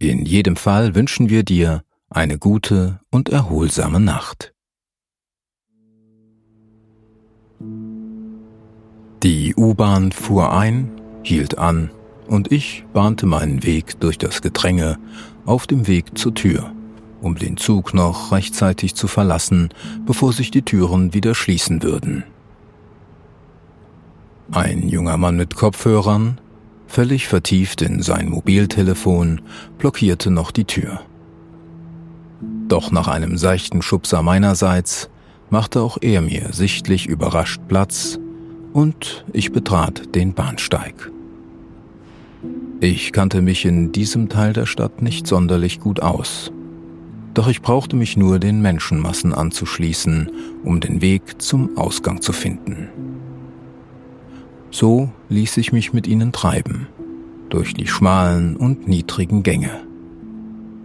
In 0.00 0.24
jedem 0.24 0.54
Fall 0.54 0.94
wünschen 0.94 1.28
wir 1.28 1.42
dir 1.42 1.82
eine 2.08 2.38
gute 2.38 3.00
und 3.10 3.30
erholsame 3.30 3.98
Nacht. 3.98 4.54
Die 9.24 9.56
U-Bahn 9.56 10.12
fuhr 10.12 10.56
ein, 10.56 10.92
hielt 11.24 11.58
an 11.58 11.90
und 12.28 12.52
ich 12.52 12.84
bahnte 12.92 13.26
meinen 13.26 13.64
Weg 13.64 13.98
durch 13.98 14.18
das 14.18 14.40
Gedränge 14.40 14.98
auf 15.44 15.66
dem 15.66 15.88
Weg 15.88 16.16
zur 16.16 16.32
Tür, 16.32 16.72
um 17.20 17.34
den 17.34 17.56
Zug 17.56 17.92
noch 17.92 18.30
rechtzeitig 18.30 18.94
zu 18.94 19.08
verlassen, 19.08 19.70
bevor 20.06 20.32
sich 20.32 20.52
die 20.52 20.62
Türen 20.62 21.12
wieder 21.12 21.34
schließen 21.34 21.82
würden. 21.82 22.22
Ein 24.52 24.88
junger 24.88 25.16
Mann 25.16 25.36
mit 25.36 25.56
Kopfhörern, 25.56 26.40
völlig 26.88 27.28
vertieft 27.28 27.82
in 27.82 28.02
sein 28.02 28.28
Mobiltelefon, 28.28 29.42
blockierte 29.78 30.30
noch 30.30 30.50
die 30.50 30.64
Tür. 30.64 31.02
Doch 32.66 32.90
nach 32.90 33.06
einem 33.06 33.38
seichten 33.38 33.82
Schubser 33.82 34.22
meinerseits 34.22 35.08
machte 35.50 35.80
auch 35.80 35.98
er 36.00 36.20
mir 36.20 36.48
sichtlich 36.52 37.06
überrascht 37.06 37.60
Platz 37.68 38.18
und 38.72 39.24
ich 39.32 39.52
betrat 39.52 40.14
den 40.14 40.34
Bahnsteig. 40.34 41.10
Ich 42.80 43.12
kannte 43.12 43.42
mich 43.42 43.64
in 43.64 43.92
diesem 43.92 44.28
Teil 44.28 44.52
der 44.52 44.66
Stadt 44.66 45.02
nicht 45.02 45.26
sonderlich 45.26 45.80
gut 45.80 46.00
aus, 46.00 46.52
doch 47.34 47.48
ich 47.48 47.62
brauchte 47.62 47.96
mich 47.96 48.16
nur 48.16 48.38
den 48.38 48.62
Menschenmassen 48.62 49.34
anzuschließen, 49.34 50.30
um 50.64 50.80
den 50.80 51.00
Weg 51.00 51.40
zum 51.40 51.76
Ausgang 51.76 52.20
zu 52.20 52.32
finden. 52.32 52.88
So 54.70 55.10
ließ 55.28 55.56
ich 55.56 55.72
mich 55.72 55.92
mit 55.92 56.06
ihnen 56.06 56.32
treiben, 56.32 56.88
durch 57.48 57.74
die 57.74 57.86
schmalen 57.86 58.56
und 58.56 58.86
niedrigen 58.86 59.42
Gänge. 59.42 59.70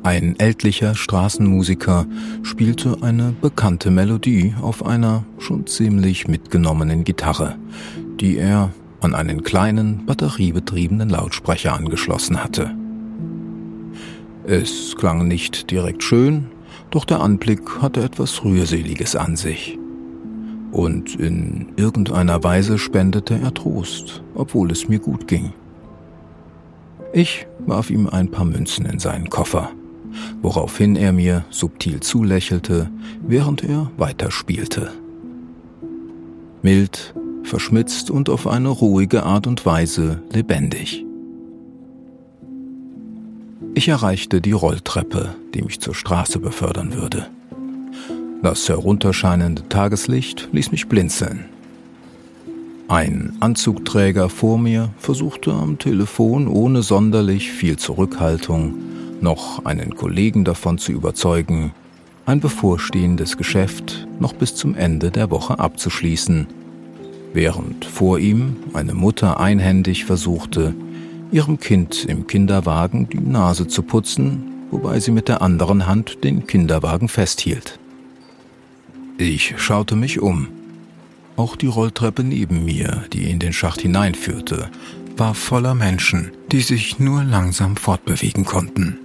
Ein 0.03 0.38
ältlicher 0.38 0.95
Straßenmusiker 0.95 2.06
spielte 2.44 2.98
eine 3.02 3.34
bekannte 3.42 3.92
Melodie 3.92 4.54
auf 4.61 4.86
einer 4.86 5.23
schon 5.38 5.67
ziemlich 5.67 6.28
mitgenommenen 6.28 7.04
Gitarre, 7.04 7.56
die 8.20 8.38
er 8.38 8.72
an 9.02 9.16
einen 9.16 9.44
kleinen 9.44 10.06
batteriebetriebenen 10.06 11.09
Lautsprecher 11.09 11.73
angeschlossen 11.73 12.44
hatte. 12.44 12.72
Es 14.45 14.95
klang 14.98 15.28
nicht 15.28 15.72
direkt 15.72 16.04
schön, 16.04 16.48
doch 16.89 17.06
der 17.06 17.22
Anblick 17.22 17.81
hatte 17.81 18.04
etwas 18.04 18.44
Rührseliges 18.44 19.16
an 19.16 19.36
sich 19.36 19.78
und 20.73 21.16
in 21.16 21.67
irgendeiner 21.77 22.43
Weise 22.43 22.77
spendete 22.77 23.39
er 23.39 23.53
Trost, 23.53 24.23
obwohl 24.33 24.71
es 24.71 24.89
mir 24.89 24.99
gut 24.99 25.27
ging. 25.27 25.53
Ich 27.13 27.45
warf 27.59 27.91
ihm 27.91 28.07
ein 28.07 28.31
paar 28.31 28.45
Münzen 28.45 28.85
in 28.88 28.97
seinen 28.97 29.30
Koffer, 29.30 29.69
woraufhin 30.41 30.95
er 30.95 31.13
mir 31.13 31.45
subtil 31.52 31.99
zulächelte, 31.99 32.89
während 33.21 33.63
er 33.63 33.91
weiterspielte. 33.97 34.91
Mild, 36.64 37.14
verschmitzt 37.43 38.09
und 38.09 38.30
auf 38.30 38.48
eine 38.48 38.69
ruhige 38.69 39.23
Art 39.23 39.45
und 39.45 39.65
Weise 39.65 40.23
lebendig. 40.31 41.05
Ich 43.75 43.87
erreichte 43.87 44.42
die 44.42 44.52
Rolltreppe, 44.52 45.36
die 45.53 45.61
mich 45.61 45.80
zur 45.81 45.93
Straße 45.93 46.39
befördern 46.39 46.93
würde. 46.93 47.27
Das 48.43 48.67
herunterscheinende 48.67 49.70
Tageslicht 49.70 50.49
ließ 50.52 50.71
mich 50.71 50.89
blinzeln. 50.89 51.45
Ein 52.89 53.37
Anzugträger 53.39 54.27
vor 54.27 54.58
mir 54.58 54.89
versuchte 54.98 55.54
am 55.54 55.80
Telefon 55.80 56.49
ohne 56.49 56.81
sonderlich 56.81 57.54
viel 57.54 57.77
Zurückhaltung 57.77 58.73
noch 59.21 59.64
einen 59.64 59.95
Kollegen 59.95 60.43
davon 60.43 60.77
zu 60.77 60.92
überzeugen, 60.92 61.71
ein 62.26 62.42
bevorstehendes 62.42 63.37
Geschäft 63.37 64.09
noch 64.20 64.33
bis 64.33 64.55
zum 64.55 64.75
Ende 64.75 65.10
der 65.10 65.31
Woche 65.31 65.60
abzuschließen, 65.60 66.48
während 67.31 67.86
vor 67.86 68.20
ihm 68.20 68.58
eine 68.73 68.93
Mutter 68.93 69.39
einhändig 69.39 70.04
versuchte, 70.04 70.75
ihrem 71.31 71.61
Kind 71.61 72.04
im 72.04 72.27
Kinderwagen 72.27 73.08
die 73.08 73.21
Nase 73.21 73.70
zu 73.70 73.83
putzen, 73.83 74.52
wobei 74.70 74.99
sie 74.99 75.11
mit 75.11 75.30
der 75.30 75.42
anderen 75.42 75.87
Hand 75.87 76.25
den 76.25 76.45
Kinderwagen 76.45 77.08
festhielt. 77.08 77.80
Ich 79.17 79.53
schaute 79.57 79.95
mich 79.95 80.21
um. 80.21 80.47
Auch 81.35 81.55
die 81.55 81.67
Rolltreppe 81.67 82.23
neben 82.23 82.65
mir, 82.65 83.03
die 83.13 83.29
in 83.29 83.39
den 83.39 83.53
Schacht 83.53 83.81
hineinführte, 83.81 84.69
war 85.17 85.35
voller 85.35 85.75
Menschen, 85.75 86.31
die 86.51 86.61
sich 86.61 86.99
nur 86.99 87.23
langsam 87.23 87.75
fortbewegen 87.75 88.43
konnten. 88.43 88.97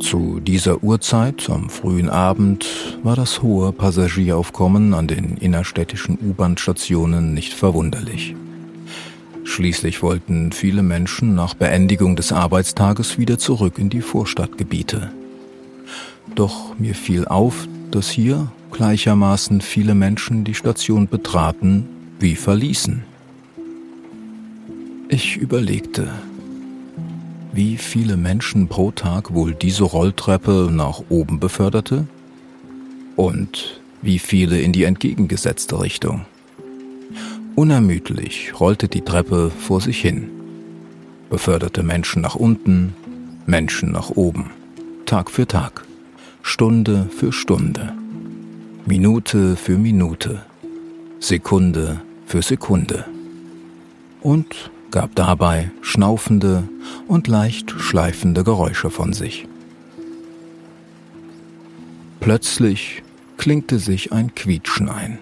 Zu 0.00 0.40
dieser 0.40 0.82
Uhrzeit 0.82 1.48
am 1.48 1.70
frühen 1.70 2.10
Abend 2.10 2.66
war 3.02 3.16
das 3.16 3.42
hohe 3.42 3.72
Passagieraufkommen 3.72 4.92
an 4.92 5.06
den 5.06 5.36
innerstädtischen 5.38 6.18
U-Bahn-Stationen 6.18 7.32
nicht 7.32 7.54
verwunderlich. 7.54 8.34
Schließlich 9.44 10.02
wollten 10.02 10.52
viele 10.52 10.82
Menschen 10.82 11.34
nach 11.34 11.54
Beendigung 11.54 12.16
des 12.16 12.32
Arbeitstages 12.32 13.18
wieder 13.18 13.38
zurück 13.38 13.78
in 13.78 13.90
die 13.90 14.00
Vorstadtgebiete. 14.00 15.12
Doch 16.34 16.78
mir 16.78 16.94
fiel 16.94 17.26
auf, 17.26 17.68
dass 17.90 18.10
hier 18.10 18.50
gleichermaßen 18.74 19.60
viele 19.60 19.94
Menschen 19.94 20.44
die 20.44 20.54
Station 20.54 21.08
betraten 21.08 21.88
wie 22.18 22.34
verließen. 22.34 23.04
Ich 25.08 25.36
überlegte, 25.36 26.10
wie 27.52 27.76
viele 27.76 28.16
Menschen 28.16 28.66
pro 28.66 28.90
Tag 28.90 29.32
wohl 29.32 29.54
diese 29.54 29.84
Rolltreppe 29.84 30.70
nach 30.72 31.02
oben 31.08 31.38
beförderte 31.38 32.08
und 33.14 33.80
wie 34.02 34.18
viele 34.18 34.60
in 34.60 34.72
die 34.72 34.84
entgegengesetzte 34.84 35.80
Richtung. 35.80 36.26
Unermüdlich 37.54 38.58
rollte 38.58 38.88
die 38.88 39.02
Treppe 39.02 39.52
vor 39.56 39.80
sich 39.80 40.00
hin, 40.00 40.28
beförderte 41.30 41.84
Menschen 41.84 42.22
nach 42.22 42.34
unten, 42.34 42.94
Menschen 43.46 43.92
nach 43.92 44.10
oben, 44.10 44.50
Tag 45.06 45.30
für 45.30 45.46
Tag, 45.46 45.84
Stunde 46.42 47.08
für 47.16 47.32
Stunde. 47.32 47.92
Minute 48.86 49.56
für 49.56 49.78
Minute, 49.78 50.42
Sekunde 51.18 52.02
für 52.26 52.42
Sekunde 52.42 53.06
und 54.20 54.70
gab 54.90 55.14
dabei 55.14 55.70
schnaufende 55.80 56.68
und 57.08 57.26
leicht 57.26 57.70
schleifende 57.70 58.44
Geräusche 58.44 58.90
von 58.90 59.14
sich. 59.14 59.48
Plötzlich 62.20 63.02
klingte 63.38 63.78
sich 63.78 64.12
ein 64.12 64.34
Quietschen 64.34 64.90
ein. 64.90 65.18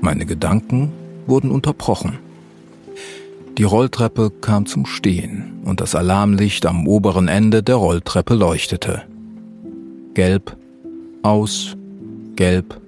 Meine 0.00 0.26
Gedanken 0.26 0.90
wurden 1.28 1.52
unterbrochen. 1.52 2.18
Die 3.56 3.62
Rolltreppe 3.62 4.32
kam 4.40 4.66
zum 4.66 4.84
Stehen 4.84 5.60
und 5.64 5.80
das 5.80 5.94
Alarmlicht 5.94 6.66
am 6.66 6.88
oberen 6.88 7.28
Ende 7.28 7.62
der 7.62 7.76
Rolltreppe 7.76 8.34
leuchtete. 8.34 9.02
Gelb, 10.14 10.56
aus, 11.22 11.76
gelb, 12.38 12.80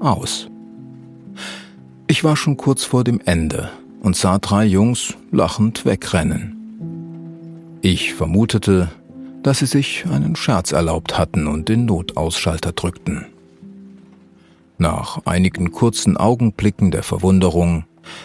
aus. 0.00 0.48
Ich 2.08 2.24
war 2.24 2.36
schon 2.36 2.56
kurz 2.56 2.84
vor 2.84 3.04
dem 3.04 3.20
Ende 3.24 3.70
und 4.00 4.16
sah 4.16 4.40
drei 4.40 4.64
Jungs 4.64 5.14
lachend 5.30 5.84
wegrennen. 5.86 7.78
Ich 7.82 8.14
vermutete, 8.14 8.90
dass 9.44 9.60
sie 9.60 9.66
sich 9.66 10.06
einen 10.10 10.34
Scherz 10.34 10.72
erlaubt 10.72 11.16
hatten 11.16 11.46
und 11.46 11.68
den 11.68 11.84
Notausschalter 11.84 12.72
drückten. 12.72 13.26
Nach 14.76 15.24
einigen 15.24 15.70
kurzen 15.70 16.16
Augenblicken 16.16 16.90
der 16.90 17.04
Verwunderung 17.04 17.84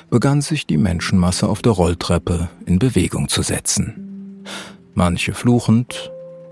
begann 0.10 0.42
sich 0.42 0.66
die 0.66 0.78
Menschenmasse 0.78 1.48
auf 1.48 1.62
der 1.62 1.74
Rolltreppe 1.74 2.50
in 2.66 2.80
Bewegung 2.80 3.30
zu 3.30 3.44
setzen. 3.44 4.42
Manche 4.96 5.36
fluchend, 5.36 6.10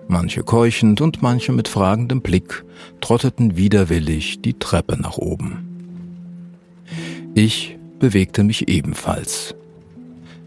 Manche 0.08 0.44
keuchend 0.44 1.02
und 1.02 1.22
manche 1.22 1.52
mit 1.52 1.68
fragendem 1.68 2.22
Blick 2.22 2.64
trotteten 3.02 3.56
widerwillig 3.58 4.42
die 4.42 4.54
Treppe 4.54 5.00
nach 5.02 5.18
oben. 5.18 5.70
Ich 7.34 7.78
bewegte 8.00 8.44
mich 8.44 8.68
ebenfalls. 8.68 9.56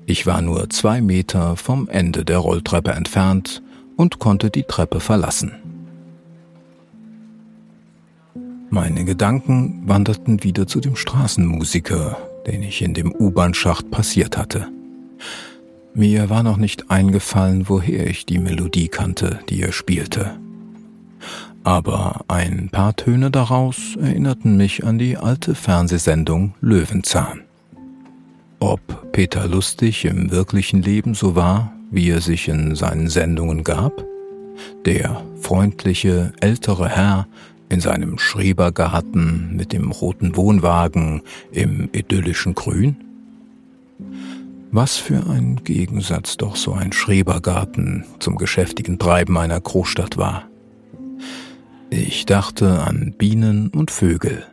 Ich 0.05 0.27
war 0.27 0.41
nur 0.41 0.71
zwei 0.71 1.01
Meter 1.01 1.57
vom 1.57 1.89
Ende 1.89 2.25
der 2.25 2.39
Rolltreppe 2.39 2.93
entfernt 2.93 3.63
und 3.97 4.19
konnte 4.19 4.51
die 4.51 4.63
Treppe 4.63 5.01
verlassen. 5.01 5.53
Meine 8.71 9.05
Gedanken 9.05 9.83
wanderten 9.87 10.45
wieder 10.45 10.67
zu 10.67 10.81
dem 10.81 10.97
Straßenmusiker, 10.97 12.19
den 12.47 12.63
ich 12.63 12.83
in 12.83 12.95
dem 12.95 13.13
U-Bahn-Schacht 13.13 13.91
passiert 13.91 14.37
hatte. 14.37 14.69
Mir 15.99 16.29
war 16.29 16.43
noch 16.43 16.59
nicht 16.59 16.91
eingefallen, 16.91 17.71
woher 17.71 18.07
ich 18.07 18.27
die 18.27 18.39
Melodie 18.39 18.89
kannte, 18.89 19.41
die 19.49 19.63
er 19.63 19.73
spielte. 19.73 20.39
Aber 21.65 22.27
ein 22.29 22.69
paar 22.71 22.95
Töne 22.97 23.31
daraus 23.31 23.97
erinnerten 23.97 24.59
mich 24.59 24.85
an 24.85 24.99
die 24.99 25.17
alte 25.17 25.55
Fernsehsendung 25.55 26.53
Löwenzahn. 26.61 27.45
Ob 28.61 29.11
Peter 29.13 29.49
Lustig 29.49 30.05
im 30.05 30.31
wirklichen 30.31 30.83
Leben 30.83 31.15
so 31.15 31.35
war, 31.35 31.73
wie 31.91 32.11
er 32.11 32.21
sich 32.21 32.47
in 32.49 32.75
seinen 32.75 33.09
Sendungen 33.09 33.65
gab? 33.65 34.05
Der 34.85 35.25
freundliche 35.41 36.35
ältere 36.41 36.91
Herr 36.91 37.27
in 37.71 37.81
seinem 37.81 38.19
Schrebergarten 38.19 39.57
mit 39.57 39.73
dem 39.73 39.93
roten 39.93 40.37
Wohnwagen 40.37 41.23
im 41.53 41.89
idyllischen 41.93 42.55
Grün? 42.55 42.97
Was 44.77 44.99
für 44.99 45.27
ein 45.31 45.65
Gegensatz 45.65 46.37
doch 46.37 46.55
so 46.55 46.75
ein 46.75 46.93
Schrebergarten 46.93 48.05
zum 48.19 48.37
geschäftigen 48.37 48.99
Treiben 48.99 49.39
einer 49.39 49.59
Großstadt 49.59 50.19
war. 50.19 50.51
Ich 51.89 52.27
dachte 52.27 52.83
an 52.83 53.15
Bienen 53.17 53.69
und 53.69 53.91
Vögel, 53.91 54.45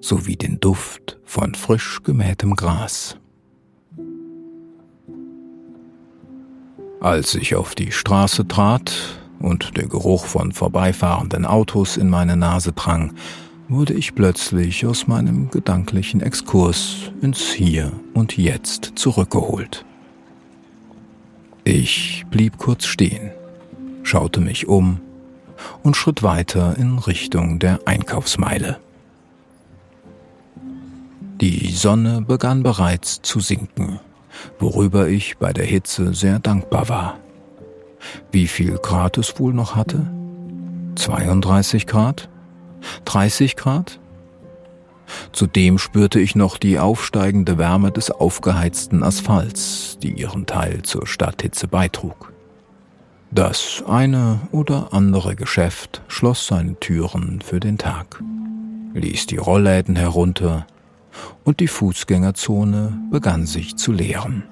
sowie 0.00 0.34
den 0.34 0.58
Duft 0.58 1.20
von 1.24 1.54
frisch 1.54 2.02
gemähtem 2.02 2.56
Gras. 2.56 3.16
Als 7.00 7.36
ich 7.36 7.54
auf 7.54 7.76
die 7.76 7.92
Straße 7.92 8.48
trat 8.48 8.92
und 9.38 9.76
der 9.76 9.86
Geruch 9.86 10.26
von 10.26 10.50
vorbeifahrenden 10.50 11.46
Autos 11.46 11.96
in 11.96 12.10
meine 12.10 12.36
Nase 12.36 12.72
drang, 12.72 13.14
wurde 13.68 13.94
ich 13.94 14.14
plötzlich 14.14 14.86
aus 14.86 15.06
meinem 15.06 15.50
gedanklichen 15.50 16.20
Exkurs 16.20 17.12
ins 17.20 17.50
Hier 17.52 17.92
und 18.14 18.36
Jetzt 18.36 18.92
zurückgeholt. 18.96 19.84
Ich 21.64 22.24
blieb 22.30 22.58
kurz 22.58 22.86
stehen, 22.86 23.30
schaute 24.02 24.40
mich 24.40 24.68
um 24.68 25.00
und 25.82 25.96
schritt 25.96 26.22
weiter 26.22 26.76
in 26.76 26.98
Richtung 26.98 27.58
der 27.58 27.80
Einkaufsmeile. 27.86 28.78
Die 31.40 31.70
Sonne 31.72 32.22
begann 32.22 32.62
bereits 32.62 33.22
zu 33.22 33.40
sinken 33.40 34.00
worüber 34.58 35.08
ich 35.08 35.38
bei 35.38 35.52
der 35.52 35.64
Hitze 35.64 36.14
sehr 36.14 36.38
dankbar 36.38 36.88
war. 36.88 37.18
Wie 38.30 38.48
viel 38.48 38.78
Grad 38.78 39.18
es 39.18 39.38
wohl 39.38 39.52
noch 39.52 39.76
hatte? 39.76 40.06
32 40.96 41.86
Grad? 41.86 42.28
30 43.04 43.56
Grad? 43.56 43.98
Zudem 45.32 45.78
spürte 45.78 46.20
ich 46.20 46.34
noch 46.34 46.56
die 46.56 46.78
aufsteigende 46.78 47.58
Wärme 47.58 47.90
des 47.90 48.10
aufgeheizten 48.10 49.02
Asphalts, 49.02 49.98
die 50.02 50.12
ihren 50.12 50.46
Teil 50.46 50.82
zur 50.82 51.06
Stadthitze 51.06 51.68
beitrug. 51.68 52.32
Das 53.30 53.82
eine 53.86 54.40
oder 54.50 54.92
andere 54.92 55.36
Geschäft 55.36 56.02
schloss 56.06 56.46
seine 56.46 56.78
Türen 56.78 57.40
für 57.40 57.60
den 57.60 57.78
Tag, 57.78 58.22
ließ 58.94 59.26
die 59.26 59.38
Rollläden 59.38 59.96
herunter 59.96 60.66
und 61.44 61.60
die 61.60 61.68
Fußgängerzone 61.68 62.98
begann 63.10 63.46
sich 63.46 63.76
zu 63.76 63.92
leeren. 63.92 64.44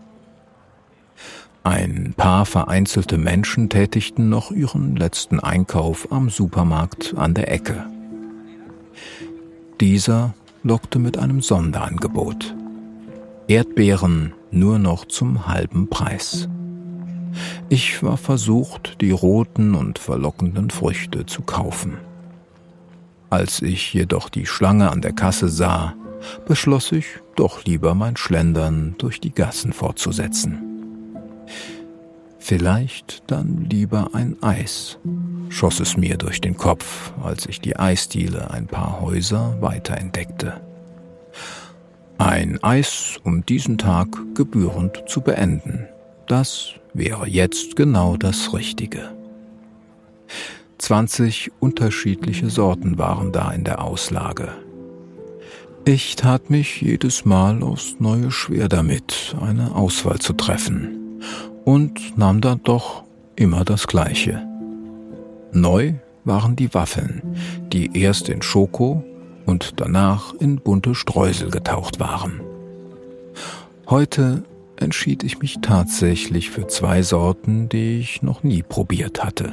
Ein 1.62 2.14
paar 2.16 2.46
vereinzelte 2.46 3.18
Menschen 3.18 3.68
tätigten 3.68 4.30
noch 4.30 4.50
ihren 4.50 4.96
letzten 4.96 5.40
Einkauf 5.40 6.10
am 6.10 6.30
Supermarkt 6.30 7.14
an 7.18 7.34
der 7.34 7.52
Ecke. 7.52 7.84
Dieser 9.80 10.34
lockte 10.62 10.98
mit 10.98 11.18
einem 11.18 11.40
Sonderangebot. 11.40 12.54
Erdbeeren 13.48 14.32
nur 14.50 14.78
noch 14.78 15.04
zum 15.06 15.46
halben 15.46 15.88
Preis. 15.88 16.48
Ich 17.68 18.02
war 18.02 18.16
versucht, 18.16 19.00
die 19.00 19.10
roten 19.10 19.74
und 19.74 19.98
verlockenden 19.98 20.70
Früchte 20.70 21.26
zu 21.26 21.42
kaufen. 21.42 21.98
Als 23.30 23.62
ich 23.62 23.94
jedoch 23.94 24.28
die 24.28 24.46
Schlange 24.46 24.90
an 24.90 25.00
der 25.00 25.12
Kasse 25.12 25.48
sah, 25.48 25.94
beschloss 26.46 26.92
ich, 26.92 27.06
doch 27.36 27.64
lieber 27.64 27.94
mein 27.94 28.16
Schlendern 28.16 28.96
durch 28.98 29.20
die 29.20 29.32
Gassen 29.32 29.72
fortzusetzen. 29.72 30.69
Vielleicht 32.40 33.22
dann 33.28 33.66
lieber 33.70 34.10
ein 34.14 34.42
Eis, 34.42 34.98
schoss 35.50 35.78
es 35.78 35.96
mir 35.96 36.16
durch 36.16 36.40
den 36.40 36.56
Kopf, 36.56 37.12
als 37.22 37.46
ich 37.46 37.60
die 37.60 37.76
Eisdiele 37.76 38.50
ein 38.50 38.66
paar 38.66 39.00
Häuser 39.00 39.58
weiter 39.60 39.96
entdeckte. 39.96 40.60
Ein 42.18 42.62
Eis, 42.62 43.18
um 43.22 43.46
diesen 43.46 43.78
Tag 43.78 44.08
gebührend 44.34 45.04
zu 45.06 45.20
beenden. 45.20 45.86
Das 46.26 46.70
wäre 46.92 47.28
jetzt 47.28 47.76
genau 47.76 48.16
das 48.16 48.52
Richtige. 48.52 49.12
20 50.78 51.52
unterschiedliche 51.60 52.50
Sorten 52.50 52.98
waren 52.98 53.32
da 53.32 53.52
in 53.52 53.64
der 53.64 53.84
Auslage, 53.84 54.48
ich 55.86 56.14
tat 56.14 56.50
mich 56.50 56.82
jedes 56.82 57.24
Mal 57.24 57.62
aufs 57.62 57.96
Neue 58.00 58.30
schwer 58.30 58.68
damit, 58.68 59.34
eine 59.40 59.74
Auswahl 59.74 60.18
zu 60.18 60.34
treffen, 60.34 61.20
und 61.70 62.18
nahm 62.18 62.40
dann 62.40 62.60
doch 62.64 63.04
immer 63.36 63.64
das 63.64 63.86
Gleiche. 63.86 64.44
Neu 65.52 65.92
waren 66.24 66.56
die 66.56 66.74
Waffeln, 66.74 67.22
die 67.72 67.96
erst 67.96 68.28
in 68.28 68.42
Schoko 68.42 69.04
und 69.46 69.74
danach 69.76 70.34
in 70.34 70.56
bunte 70.56 70.96
Streusel 70.96 71.48
getaucht 71.48 72.00
waren. 72.00 72.40
Heute 73.88 74.42
entschied 74.74 75.22
ich 75.22 75.38
mich 75.38 75.58
tatsächlich 75.62 76.50
für 76.50 76.66
zwei 76.66 77.02
Sorten, 77.02 77.68
die 77.68 78.00
ich 78.00 78.20
noch 78.20 78.42
nie 78.42 78.64
probiert 78.64 79.22
hatte. 79.22 79.52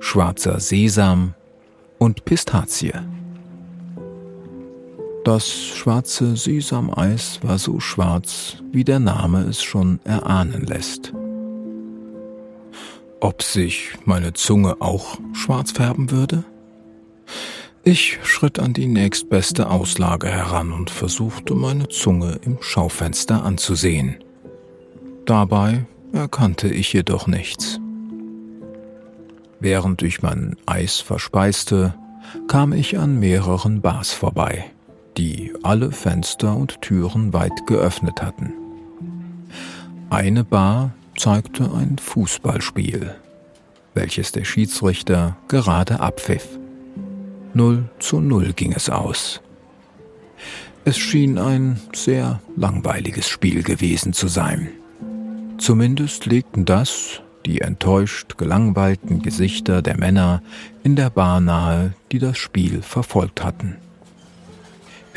Schwarzer 0.00 0.58
Sesam 0.58 1.34
und 1.98 2.24
Pistazie. 2.24 2.94
Das 5.24 5.50
schwarze 5.50 6.36
Sesameis 6.36 7.40
war 7.42 7.58
so 7.58 7.80
schwarz, 7.80 8.56
wie 8.72 8.84
der 8.84 8.98
Name 8.98 9.42
es 9.42 9.62
schon 9.62 10.00
erahnen 10.04 10.64
lässt. 10.64 11.12
Ob 13.20 13.42
sich 13.42 13.94
meine 14.04 14.32
Zunge 14.32 14.76
auch 14.80 15.18
schwarz 15.32 15.72
färben 15.72 16.10
würde? 16.10 16.44
Ich 17.82 18.18
schritt 18.22 18.58
an 18.58 18.72
die 18.72 18.86
nächstbeste 18.86 19.70
Auslage 19.70 20.28
heran 20.28 20.72
und 20.72 20.90
versuchte 20.90 21.54
meine 21.54 21.88
Zunge 21.88 22.38
im 22.44 22.58
Schaufenster 22.60 23.44
anzusehen. 23.44 24.16
Dabei 25.26 25.84
erkannte 26.12 26.68
ich 26.68 26.92
jedoch 26.92 27.26
nichts. 27.26 27.80
Während 29.60 30.02
ich 30.02 30.22
mein 30.22 30.56
Eis 30.66 31.00
verspeiste, 31.00 31.94
kam 32.46 32.72
ich 32.72 32.98
an 32.98 33.18
mehreren 33.18 33.80
Bars 33.80 34.12
vorbei 34.12 34.70
die 35.18 35.52
alle 35.62 35.90
Fenster 35.90 36.56
und 36.56 36.80
Türen 36.80 37.32
weit 37.32 37.66
geöffnet 37.66 38.22
hatten. 38.22 38.52
Eine 40.08 40.44
Bar 40.44 40.92
zeigte 41.16 41.64
ein 41.74 41.98
Fußballspiel, 41.98 43.14
welches 43.94 44.32
der 44.32 44.44
Schiedsrichter 44.44 45.36
gerade 45.48 46.00
abpfiff. 46.00 46.46
Null 47.52 47.90
zu 47.98 48.20
null 48.20 48.52
ging 48.52 48.72
es 48.72 48.88
aus. 48.88 49.40
Es 50.84 50.96
schien 50.96 51.36
ein 51.36 51.80
sehr 51.92 52.40
langweiliges 52.56 53.28
Spiel 53.28 53.62
gewesen 53.62 54.12
zu 54.12 54.28
sein. 54.28 54.68
Zumindest 55.58 56.26
legten 56.26 56.64
das 56.64 57.20
die 57.44 57.60
enttäuscht 57.62 58.36
gelangweilten 58.36 59.22
Gesichter 59.22 59.80
der 59.80 59.96
Männer 59.96 60.42
in 60.84 60.96
der 60.96 61.08
Bar 61.08 61.40
nahe, 61.40 61.94
die 62.12 62.18
das 62.18 62.36
Spiel 62.36 62.82
verfolgt 62.82 63.42
hatten. 63.42 63.76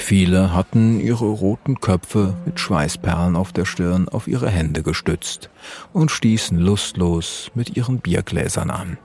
Viele 0.02 0.54
hatten 0.54 1.00
ihre 1.00 1.26
roten 1.26 1.80
Köpfe 1.80 2.34
mit 2.44 2.60
Schweißperlen 2.60 3.36
auf 3.36 3.54
der 3.54 3.66
Stirn 3.66 4.10
auf 4.10 4.28
ihre 4.28 4.50
Hände 4.50 4.84
gestützt 4.84 5.50
und 5.94 6.12
stießen 6.12 6.58
lustlos 6.58 7.52
mit 7.54 7.78
ihren 7.78 8.00
Biergläsern 8.00 8.72
an. 8.72 8.98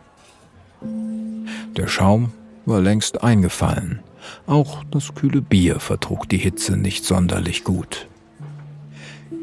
Der 1.76 1.86
Schaum 1.86 2.32
war 2.64 2.80
längst 2.80 3.22
eingefallen, 3.22 4.00
auch 4.46 4.82
das 4.90 5.14
kühle 5.14 5.42
Bier 5.42 5.78
vertrug 5.80 6.28
die 6.28 6.38
Hitze 6.38 6.76
nicht 6.76 7.04
sonderlich 7.04 7.62
gut. 7.62 8.08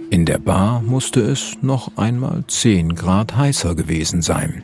In 0.09 0.25
der 0.25 0.39
Bar 0.39 0.81
musste 0.81 1.21
es 1.21 1.55
noch 1.61 1.95
einmal 1.97 2.43
zehn 2.47 2.95
Grad 2.95 3.37
heißer 3.37 3.75
gewesen 3.75 4.21
sein. 4.21 4.63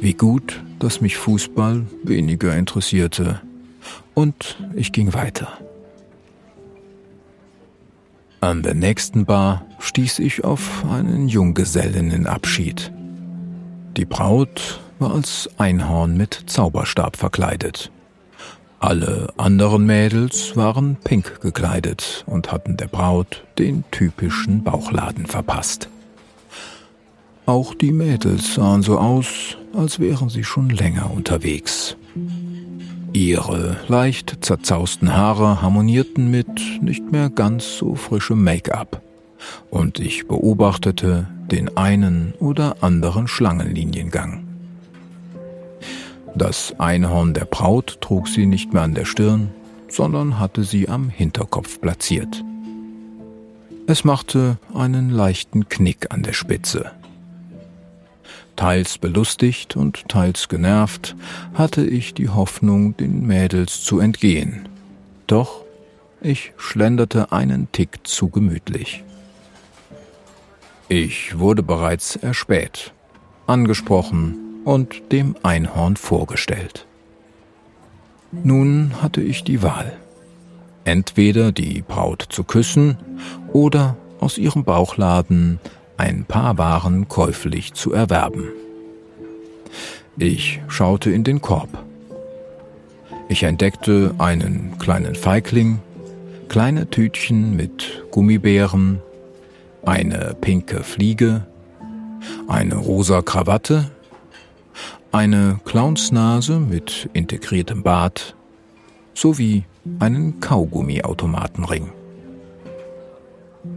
Wie 0.00 0.14
gut, 0.14 0.64
dass 0.80 1.00
mich 1.00 1.16
Fußball 1.16 1.86
weniger 2.02 2.56
interessierte, 2.56 3.40
und 4.14 4.58
ich 4.74 4.92
ging 4.92 5.12
weiter. 5.12 5.58
An 8.46 8.62
der 8.62 8.74
nächsten 8.74 9.24
Bar 9.24 9.66
stieß 9.80 10.20
ich 10.20 10.44
auf 10.44 10.84
einen 10.88 11.26
Junggesellinnenabschied. 11.26 12.92
Die 13.96 14.04
Braut 14.04 14.78
war 15.00 15.14
als 15.14 15.50
Einhorn 15.58 16.16
mit 16.16 16.44
Zauberstab 16.46 17.16
verkleidet. 17.16 17.90
Alle 18.78 19.34
anderen 19.36 19.84
Mädels 19.84 20.54
waren 20.54 20.94
pink 21.02 21.40
gekleidet 21.40 22.22
und 22.28 22.52
hatten 22.52 22.76
der 22.76 22.86
Braut 22.86 23.44
den 23.58 23.82
typischen 23.90 24.62
Bauchladen 24.62 25.26
verpasst. 25.26 25.88
Auch 27.46 27.74
die 27.74 27.90
Mädels 27.90 28.54
sahen 28.54 28.82
so 28.82 28.96
aus, 28.96 29.56
als 29.74 29.98
wären 29.98 30.28
sie 30.28 30.44
schon 30.44 30.70
länger 30.70 31.10
unterwegs. 31.10 31.96
Ihre 33.16 33.78
leicht 33.88 34.44
zerzausten 34.44 35.16
Haare 35.16 35.62
harmonierten 35.62 36.30
mit 36.30 36.82
nicht 36.82 37.12
mehr 37.12 37.30
ganz 37.30 37.78
so 37.78 37.94
frischem 37.94 38.44
Make-up, 38.44 39.00
und 39.70 40.00
ich 40.00 40.28
beobachtete 40.28 41.26
den 41.50 41.78
einen 41.78 42.34
oder 42.40 42.76
anderen 42.82 43.26
Schlangenliniengang. 43.26 44.46
Das 46.34 46.74
Einhorn 46.78 47.32
der 47.32 47.46
Braut 47.46 48.02
trug 48.02 48.28
sie 48.28 48.44
nicht 48.44 48.74
mehr 48.74 48.82
an 48.82 48.92
der 48.92 49.06
Stirn, 49.06 49.48
sondern 49.88 50.38
hatte 50.38 50.62
sie 50.62 50.90
am 50.90 51.08
Hinterkopf 51.08 51.80
platziert. 51.80 52.44
Es 53.86 54.04
machte 54.04 54.58
einen 54.74 55.08
leichten 55.08 55.70
Knick 55.70 56.12
an 56.12 56.22
der 56.22 56.34
Spitze. 56.34 56.90
Teils 58.56 58.98
belustigt 58.98 59.76
und 59.76 60.08
teils 60.08 60.48
genervt 60.48 61.14
hatte 61.54 61.84
ich 61.84 62.14
die 62.14 62.30
Hoffnung, 62.30 62.96
den 62.96 63.26
Mädels 63.26 63.82
zu 63.82 64.00
entgehen. 64.00 64.68
Doch 65.26 65.62
ich 66.20 66.52
schlenderte 66.56 67.32
einen 67.32 67.70
Tick 67.72 68.06
zu 68.06 68.28
gemütlich. 68.28 69.04
Ich 70.88 71.38
wurde 71.38 71.62
bereits 71.62 72.16
erspäht, 72.16 72.92
angesprochen 73.46 74.62
und 74.64 75.12
dem 75.12 75.36
Einhorn 75.42 75.96
vorgestellt. 75.96 76.86
Nun 78.32 79.02
hatte 79.02 79.20
ich 79.20 79.44
die 79.44 79.62
Wahl. 79.62 79.92
Entweder 80.84 81.52
die 81.52 81.82
Braut 81.82 82.26
zu 82.28 82.44
küssen 82.44 82.96
oder 83.52 83.96
aus 84.20 84.38
ihrem 84.38 84.64
Bauchladen 84.64 85.58
ein 85.96 86.24
paar 86.24 86.58
Waren 86.58 87.08
käuflich 87.08 87.74
zu 87.74 87.92
erwerben. 87.92 88.44
Ich 90.16 90.60
schaute 90.68 91.10
in 91.10 91.24
den 91.24 91.40
Korb. 91.40 91.68
Ich 93.28 93.42
entdeckte 93.42 94.14
einen 94.18 94.78
kleinen 94.78 95.14
Feigling, 95.14 95.80
kleine 96.48 96.88
Tütchen 96.88 97.56
mit 97.56 98.04
Gummibären, 98.10 99.00
eine 99.84 100.36
pinke 100.40 100.82
Fliege, 100.82 101.46
eine 102.48 102.76
rosa 102.76 103.22
Krawatte 103.22 103.90
eine 105.16 105.58
Clownsnase 105.64 106.58
mit 106.58 107.08
integriertem 107.14 107.82
Bart 107.82 108.36
sowie 109.14 109.64
einen 109.98 110.40
Kaugummiautomatenring. 110.40 111.90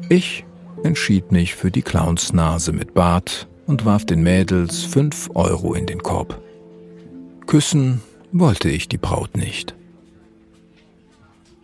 Ich 0.10 0.44
entschied 0.84 1.32
mich 1.32 1.56
für 1.56 1.72
die 1.72 1.82
Clownsnase 1.82 2.72
mit 2.72 2.94
Bart 2.94 3.48
und 3.68 3.86
warf 3.86 4.06
den 4.06 4.24
Mädels 4.24 4.84
fünf 4.84 5.30
Euro 5.36 5.74
in 5.74 5.86
den 5.86 6.02
Korb. 6.02 6.42
Küssen 7.48 8.02
wollte 8.32 8.70
ich 8.70 8.88
die 8.88 8.98
Braut 8.98 9.38
nicht. 9.38 9.76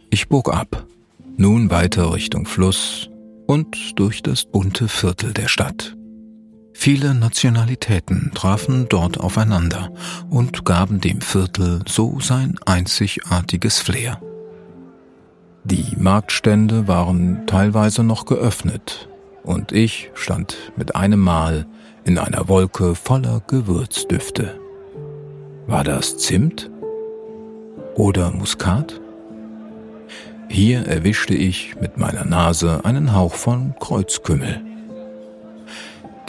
Ich 0.10 0.30
bog 0.30 0.54
ab, 0.54 0.86
nun 1.38 1.70
weiter 1.70 2.14
Richtung 2.14 2.46
Fluss 2.46 3.10
und 3.48 4.00
durch 4.00 4.24
das 4.24 4.46
bunte 4.46 4.88
Viertel 4.88 5.34
der 5.34 5.48
Stadt. 5.48 5.96
Viele 6.74 7.16
Nationalitäten 7.16 8.32
trafen 8.36 8.88
dort 8.90 9.20
aufeinander 9.20 9.92
und 10.30 10.66
gaben 10.66 11.00
dem 11.00 11.22
Viertel 11.22 11.82
so 11.88 12.20
sein 12.20 12.60
einzigartiges 12.66 13.80
Flair. 13.80 14.22
Die 15.66 15.98
Marktstände 15.98 16.88
waren 16.88 17.48
teilweise 17.48 18.04
noch 18.04 18.28
geöffnet, 18.28 19.10
und 19.42 19.72
ich 19.72 20.12
stand 20.14 20.72
mit 20.78 20.96
einem 20.96 21.20
Mal 21.20 21.66
in 22.04 22.20
einer 22.20 22.48
Wolke 22.48 22.94
voller 22.94 23.42
Gewürzdüfte. 23.48 24.60
War 25.66 25.84
das 25.84 26.20
Zimt? 26.20 26.70
Oder 27.96 28.30
Muskat? 28.30 29.02
Hier 30.50 30.86
erwischte 30.86 31.34
ich 31.34 31.76
mit 31.82 31.98
meiner 31.98 32.26
Nase 32.26 32.82
einen 32.84 33.16
Hauch 33.16 33.34
von 33.34 33.74
Kreuzkümmel. 33.80 34.62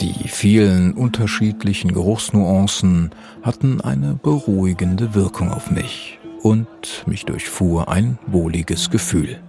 Die 0.01 0.29
vielen 0.29 0.93
unterschiedlichen 0.93 1.93
Geruchsnuancen 1.93 3.11
hatten 3.43 3.81
eine 3.81 4.15
beruhigende 4.15 5.13
Wirkung 5.13 5.51
auf 5.51 5.69
mich 5.69 6.16
und 6.43 7.03
mich 7.05 7.25
durchfuhr 7.25 7.89
ein 7.89 8.17
wohliges 8.27 8.89
Gefühl. 8.89 9.39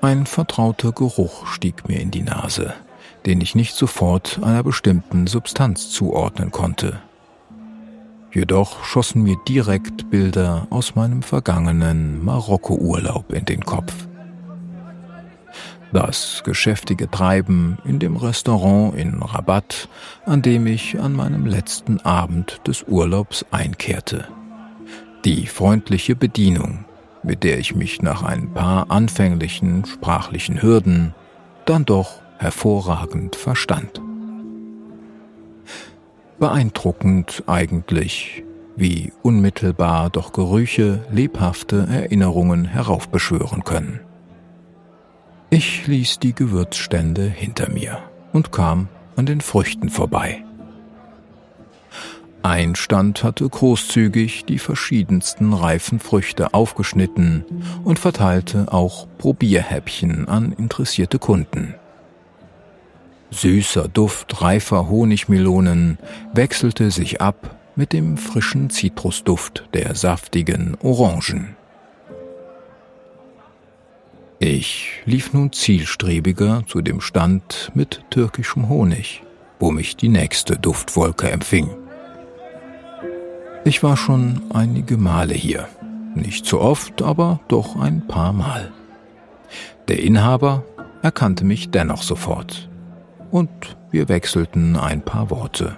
Ein 0.00 0.26
vertrauter 0.26 0.92
Geruch 0.92 1.46
stieg 1.46 1.88
mir 1.88 2.00
in 2.00 2.10
die 2.10 2.22
Nase, 2.22 2.74
den 3.24 3.40
ich 3.40 3.54
nicht 3.54 3.74
sofort 3.74 4.38
einer 4.42 4.62
bestimmten 4.62 5.26
Substanz 5.26 5.90
zuordnen 5.90 6.50
konnte. 6.50 7.00
Jedoch 8.30 8.84
schossen 8.84 9.22
mir 9.22 9.36
direkt 9.48 10.10
Bilder 10.10 10.66
aus 10.68 10.94
meinem 10.94 11.22
vergangenen 11.22 12.24
Marokko-Urlaub 12.24 13.32
in 13.32 13.44
den 13.44 13.64
Kopf. 13.64 13.94
Das 15.92 16.42
geschäftige 16.44 17.08
Treiben 17.08 17.78
in 17.84 18.00
dem 18.00 18.16
Restaurant 18.16 18.96
in 18.96 19.22
Rabat, 19.22 19.88
an 20.26 20.42
dem 20.42 20.66
ich 20.66 20.98
an 20.98 21.12
meinem 21.12 21.46
letzten 21.46 22.00
Abend 22.00 22.60
des 22.66 22.82
Urlaubs 22.88 23.46
einkehrte. 23.52 24.26
Die 25.24 25.46
freundliche 25.46 26.14
Bedienung, 26.14 26.84
mit 27.22 27.44
der 27.44 27.58
ich 27.58 27.74
mich 27.74 28.02
nach 28.02 28.22
ein 28.22 28.52
paar 28.52 28.90
anfänglichen 28.90 29.86
sprachlichen 29.86 30.60
Hürden 30.60 31.14
dann 31.64 31.86
doch 31.86 32.20
hervorragend 32.36 33.34
verstand. 33.34 34.02
Beeindruckend 36.38 37.42
eigentlich, 37.46 38.44
wie 38.76 39.12
unmittelbar 39.22 40.10
doch 40.10 40.34
Gerüche 40.34 41.06
lebhafte 41.10 41.86
Erinnerungen 41.90 42.66
heraufbeschwören 42.66 43.64
können. 43.64 44.00
Ich 45.48 45.86
ließ 45.86 46.18
die 46.18 46.34
Gewürzstände 46.34 47.22
hinter 47.22 47.70
mir 47.70 47.98
und 48.34 48.52
kam 48.52 48.88
an 49.16 49.24
den 49.24 49.40
Früchten 49.40 49.88
vorbei. 49.88 50.43
Ein 52.44 52.74
Stand 52.74 53.24
hatte 53.24 53.48
großzügig 53.48 54.44
die 54.44 54.58
verschiedensten 54.58 55.54
reifen 55.54 55.98
Früchte 55.98 56.52
aufgeschnitten 56.52 57.42
und 57.84 57.98
verteilte 57.98 58.70
auch 58.70 59.06
Probierhäppchen 59.16 60.28
an 60.28 60.52
interessierte 60.52 61.18
Kunden. 61.18 61.74
Süßer 63.30 63.88
Duft 63.88 64.42
reifer 64.42 64.90
Honigmelonen 64.90 65.96
wechselte 66.34 66.90
sich 66.90 67.22
ab 67.22 67.56
mit 67.76 67.94
dem 67.94 68.18
frischen 68.18 68.68
Zitrusduft 68.68 69.66
der 69.72 69.94
saftigen 69.94 70.76
Orangen. 70.82 71.56
Ich 74.38 75.00
lief 75.06 75.32
nun 75.32 75.50
zielstrebiger 75.50 76.64
zu 76.66 76.82
dem 76.82 77.00
Stand 77.00 77.72
mit 77.72 78.04
türkischem 78.10 78.68
Honig, 78.68 79.22
wo 79.58 79.70
mich 79.70 79.96
die 79.96 80.10
nächste 80.10 80.58
Duftwolke 80.58 81.30
empfing. 81.30 81.70
Ich 83.64 83.82
war 83.82 83.96
schon 83.96 84.42
einige 84.52 84.96
Male 84.96 85.34
hier, 85.34 85.68
nicht 86.14 86.46
so 86.46 86.60
oft, 86.60 87.02
aber 87.02 87.40
doch 87.48 87.76
ein 87.76 88.06
paar 88.06 88.32
Mal. 88.32 88.72
Der 89.88 90.02
Inhaber 90.02 90.64
erkannte 91.02 91.44
mich 91.44 91.70
dennoch 91.70 92.02
sofort 92.02 92.68
und 93.30 93.50
wir 93.90 94.08
wechselten 94.08 94.76
ein 94.76 95.02
paar 95.02 95.30
Worte. 95.30 95.76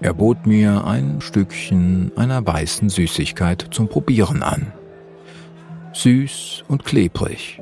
Er 0.00 0.14
bot 0.14 0.46
mir 0.46 0.84
ein 0.84 1.20
Stückchen 1.20 2.12
einer 2.16 2.44
weißen 2.44 2.88
Süßigkeit 2.88 3.68
zum 3.70 3.88
Probieren 3.88 4.42
an 4.42 4.72
süß 5.92 6.64
und 6.68 6.84
klebrig, 6.84 7.60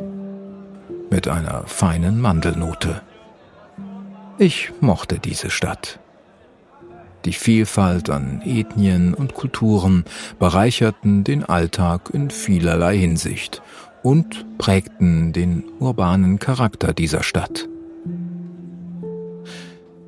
mit 1.11 1.29
einer 1.29 1.67
feinen 1.67 2.21
Mandelnote. 2.21 3.00
Ich 4.38 4.71
mochte 4.81 5.19
diese 5.19 5.50
Stadt. 5.50 5.99
Die 7.29 7.35
Vielfalt 7.35 8.09
an 8.09 8.41
Ethnien 8.41 9.13
und 9.13 9.35
Kulturen 9.35 10.07
bereicherten 10.39 11.25
den 11.25 11.45
Alltag 11.45 12.09
in 12.11 12.31
vielerlei 12.31 12.97
Hinsicht 12.97 13.61
und 14.03 14.47
prägten 14.57 15.35
den 15.35 15.65
urbanen 15.79 16.39
Charakter 16.39 16.95
dieser 16.95 17.23
Stadt. 17.23 17.69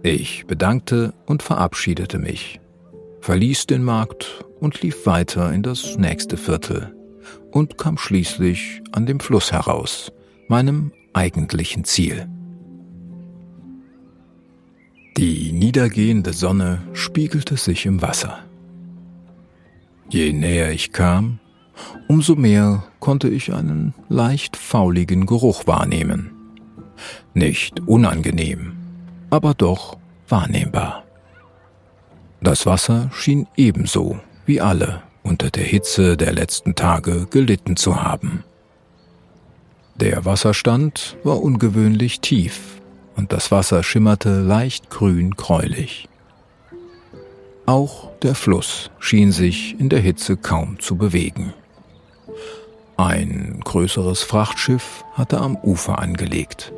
Ich 0.02 0.46
bedankte 0.46 1.12
und 1.26 1.42
verabschiedete 1.42 2.18
mich, 2.18 2.58
verließ 3.20 3.66
den 3.66 3.82
Markt 3.82 4.42
und 4.58 4.80
lief 4.80 5.04
weiter 5.04 5.52
in 5.52 5.62
das 5.62 5.98
nächste 5.98 6.38
Viertel 6.38 6.94
und 7.50 7.76
kam 7.76 7.98
schließlich 7.98 8.80
an 8.92 9.04
dem 9.04 9.20
Fluss 9.20 9.52
heraus, 9.52 10.10
meinem 10.48 10.90
eigentlichen 11.12 11.84
Ziel. 11.84 12.30
Niedergehende 15.20 16.32
Sonne 16.32 16.80
spiegelte 16.94 17.56
sich 17.56 17.84
im 17.84 18.00
Wasser. 18.00 18.38
Je 20.08 20.32
näher 20.32 20.72
ich 20.72 20.92
kam, 20.92 21.38
umso 22.08 22.36
mehr 22.36 22.84
konnte 23.00 23.28
ich 23.28 23.52
einen 23.52 23.94
leicht 24.08 24.56
fauligen 24.56 25.26
Geruch 25.26 25.66
wahrnehmen. 25.66 26.30
Nicht 27.34 27.80
unangenehm, 27.80 28.72
aber 29.28 29.52
doch 29.52 29.98
wahrnehmbar. 30.28 31.04
Das 32.40 32.64
Wasser 32.64 33.10
schien 33.12 33.46
ebenso 33.56 34.18
wie 34.46 34.62
alle 34.62 35.02
unter 35.22 35.50
der 35.50 35.64
Hitze 35.64 36.16
der 36.16 36.32
letzten 36.32 36.74
Tage 36.74 37.26
gelitten 37.30 37.76
zu 37.76 38.02
haben. 38.02 38.42
Der 39.96 40.24
Wasserstand 40.24 41.18
war 41.24 41.42
ungewöhnlich 41.42 42.20
tief 42.20 42.79
und 43.20 43.32
das 43.34 43.50
Wasser 43.50 43.82
schimmerte 43.82 44.40
leicht 44.40 44.88
grün 44.88 45.32
gräulich. 45.32 46.08
Auch 47.66 48.10
der 48.22 48.34
Fluss 48.34 48.90
schien 48.98 49.30
sich 49.30 49.78
in 49.78 49.90
der 49.90 50.00
Hitze 50.00 50.38
kaum 50.38 50.80
zu 50.80 50.96
bewegen. 50.96 51.52
Ein 52.96 53.60
größeres 53.62 54.22
Frachtschiff 54.22 55.04
hatte 55.12 55.38
am 55.38 55.56
Ufer 55.56 55.98
angelegt. 55.98 56.72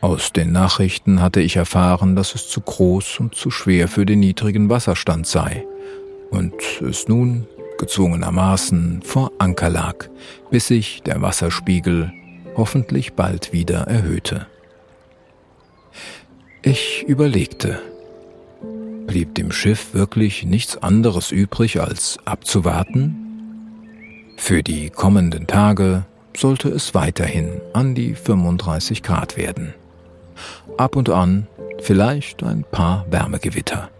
Aus 0.00 0.32
den 0.32 0.50
Nachrichten 0.50 1.22
hatte 1.22 1.40
ich 1.40 1.54
erfahren, 1.54 2.16
dass 2.16 2.34
es 2.34 2.48
zu 2.48 2.60
groß 2.60 3.20
und 3.20 3.36
zu 3.36 3.52
schwer 3.52 3.86
für 3.86 4.04
den 4.04 4.18
niedrigen 4.18 4.68
Wasserstand 4.68 5.28
sei 5.28 5.64
und 6.30 6.54
es 6.80 7.06
nun 7.06 7.46
gezwungenermaßen 7.78 9.02
vor 9.04 9.30
Anker 9.38 9.70
lag, 9.70 10.08
bis 10.50 10.66
sich 10.66 11.02
der 11.02 11.22
Wasserspiegel 11.22 12.12
hoffentlich 12.56 13.12
bald 13.12 13.52
wieder 13.52 13.82
erhöhte. 13.82 14.48
Ich 16.64 17.02
überlegte, 17.08 17.82
blieb 19.08 19.34
dem 19.34 19.50
Schiff 19.50 19.94
wirklich 19.94 20.44
nichts 20.44 20.76
anderes 20.76 21.32
übrig, 21.32 21.80
als 21.80 22.18
abzuwarten? 22.24 23.16
Für 24.36 24.62
die 24.62 24.88
kommenden 24.88 25.48
Tage 25.48 26.04
sollte 26.36 26.68
es 26.68 26.94
weiterhin 26.94 27.60
an 27.72 27.96
die 27.96 28.14
35 28.14 29.02
Grad 29.02 29.36
werden. 29.36 29.74
Ab 30.76 30.94
und 30.94 31.10
an 31.10 31.48
vielleicht 31.80 32.44
ein 32.44 32.62
paar 32.62 33.06
Wärmegewitter. 33.10 33.90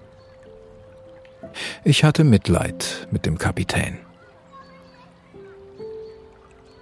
Ich 1.82 2.04
hatte 2.04 2.22
Mitleid 2.22 3.08
mit 3.10 3.26
dem 3.26 3.38
Kapitän. 3.38 3.98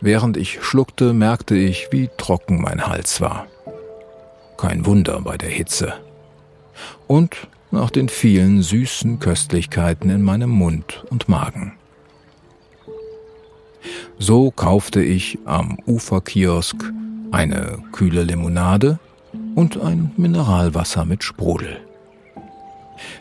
Während 0.03 0.37
ich 0.37 0.63
schluckte, 0.63 1.15
merkte 1.15 1.55
ich, 1.55 1.89
wie 1.91 2.11
trocken 2.19 2.61
mein 2.61 2.87
Hals 2.87 3.23
war. 3.23 3.47
Kein 4.61 4.85
Wunder 4.85 5.23
bei 5.23 5.39
der 5.39 5.49
Hitze. 5.49 5.95
Und 7.07 7.49
nach 7.71 7.91
den 7.91 8.11
vielen 8.11 8.61
süßen 8.61 9.19
Köstlichkeiten 9.19 10.11
in 10.11 10.21
meinem 10.21 10.51
Mund 10.51 11.03
und 11.09 11.31
Magen. 11.31 11.73
So 14.19 14.51
kaufte 14.51 15.03
ich 15.03 15.39
am 15.47 15.79
Uferkiosk 15.87 16.77
eine 17.31 17.79
kühle 17.93 18.23
Limonade 18.23 18.99
und 19.55 19.81
ein 19.81 20.13
Mineralwasser 20.19 21.07
mit 21.07 21.25
Sprudel. 21.25 21.79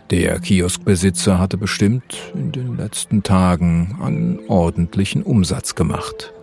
Der 0.10 0.42
Kioskbesitzer 0.42 1.40
hatte 1.40 1.58
bestimmt 1.58 2.18
in 2.34 2.52
den 2.52 2.76
letzten 2.76 3.24
Tagen 3.24 3.98
einen 4.02 4.40
ordentlichen 4.50 5.24
Umsatz 5.24 5.76
gemacht. 5.76 6.34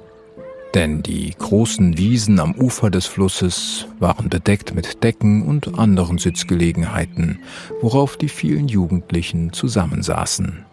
Denn 0.77 1.03
die 1.03 1.31
großen 1.31 1.97
Wiesen 1.97 2.39
am 2.39 2.53
Ufer 2.55 2.91
des 2.91 3.07
Flusses 3.07 3.87
waren 3.99 4.29
bedeckt 4.29 4.75
mit 4.75 5.03
Decken 5.03 5.47
und 5.47 5.79
anderen 5.79 6.19
Sitzgelegenheiten, 6.19 7.39
worauf 7.81 8.19
die 8.19 8.29
vielen 8.29 8.69
Jugendlichen 8.69 9.55
zusammensaßen, 9.55 10.67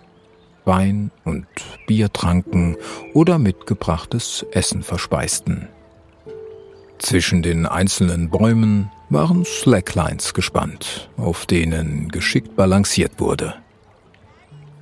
Wein 0.66 1.10
und 1.24 1.46
Bier 1.88 2.12
tranken 2.12 2.76
oder 3.14 3.40
mitgebrachtes 3.40 4.46
Essen 4.52 4.84
verspeisten. 4.84 5.70
Zwischen 7.00 7.42
den 7.42 7.66
einzelnen 7.66 8.30
Bäumen 8.30 8.92
waren 9.10 9.46
Slacklines 9.46 10.34
gespannt, 10.34 11.12
auf 11.16 11.46
denen 11.46 12.10
geschickt 12.10 12.58
balanciert 12.58 13.22
wurde. 13.22 13.54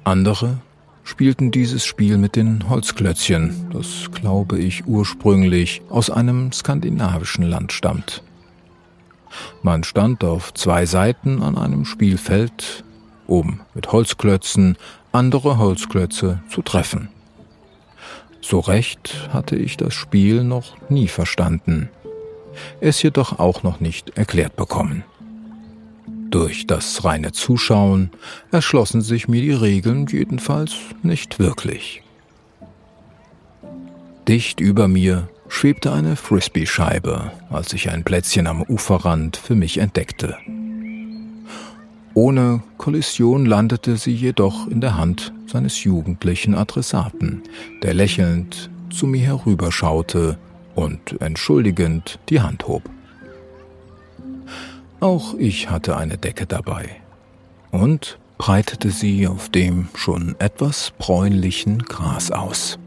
Andere 0.04 0.62
spielten 1.04 1.52
dieses 1.52 1.86
Spiel 1.86 2.18
mit 2.18 2.36
den 2.36 2.70
Holzklötzchen, 2.70 3.70
das 3.72 4.12
glaube 4.12 4.60
ich 4.60 4.86
ursprünglich 4.86 5.82
aus 5.90 6.10
einem 6.10 6.52
skandinavischen 6.52 7.44
Land 7.44 7.74
stammt. 7.74 8.24
Man 9.64 9.84
stand 9.84 10.24
auf 10.24 10.54
zwei 10.54 10.86
Seiten 10.86 11.42
an 11.42 11.58
einem 11.58 11.86
Spielfeld, 11.86 12.84
um 13.28 13.62
mit 13.74 13.92
Holzklötzen 13.92 14.78
andere 15.12 15.58
Holzklötze 15.58 16.42
zu 16.50 16.62
treffen. 16.62 17.10
So 18.42 18.60
recht 18.60 19.30
hatte 19.32 19.56
ich 19.56 19.78
das 19.78 19.94
Spiel 19.94 20.44
noch 20.44 20.76
nie 20.90 21.08
verstanden 21.08 21.90
es 22.80 23.02
jedoch 23.02 23.40
auch 23.40 23.64
noch 23.64 23.80
nicht 23.80 24.18
erklärt 24.18 24.56
bekommen. 24.56 25.04
Durch 26.32 26.66
das 26.66 27.04
reine 27.04 27.34
Zuschauen 27.34 28.10
erschlossen 28.52 29.02
sich 29.02 29.28
mir 29.28 29.42
die 29.42 29.52
Regeln 29.52 30.08
jedenfalls 30.08 30.76
nicht 31.04 31.40
wirklich. 31.40 32.04
Dicht 34.30 34.62
über 34.62 34.88
mir 34.88 35.28
schwebte 35.50 35.92
eine 35.92 36.16
Frisbee-Scheibe, 36.16 37.34
als 37.50 37.74
ich 37.74 37.90
ein 37.90 38.06
Plätzchen 38.06 38.48
am 38.48 38.62
Uferrand 38.62 39.36
für 39.36 39.56
mich 39.56 39.80
entdeckte. 39.80 40.38
Ohne 42.14 42.64
Kollision 42.78 43.46
landete 43.46 43.98
sie 43.98 44.14
jedoch 44.14 44.68
in 44.68 44.80
der 44.80 44.98
Hand 44.98 45.34
seines 45.48 45.84
jugendlichen 45.84 46.56
Adressaten, 46.56 47.44
der 47.84 47.94
lächelnd 47.94 48.70
zu 48.90 49.06
mir 49.06 49.26
herüberschaute 49.26 50.38
und 50.76 51.22
entschuldigend 51.22 52.20
die 52.30 52.40
Hand 52.40 52.70
hob. 52.70 52.90
Auch 55.02 55.34
ich 55.34 55.68
hatte 55.72 55.98
eine 55.98 56.20
Decke 56.20 56.46
dabei 56.46 57.02
und 57.72 58.20
breitete 58.38 58.92
sie 58.92 59.28
auf 59.28 59.50
dem 59.50 59.90
schon 59.96 60.36
etwas 60.38 60.94
bräunlichen 61.00 61.80
Gras 61.80 62.30
aus. 62.30 62.78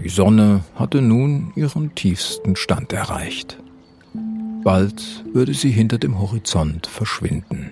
Die 0.00 0.08
Sonne 0.08 0.64
hatte 0.74 1.00
nun 1.00 1.52
ihren 1.54 1.94
tiefsten 1.94 2.56
Stand 2.56 2.92
erreicht. 2.92 3.58
Bald 4.64 5.24
würde 5.32 5.54
sie 5.54 5.70
hinter 5.70 5.98
dem 5.98 6.18
Horizont 6.18 6.88
verschwinden. 6.88 7.70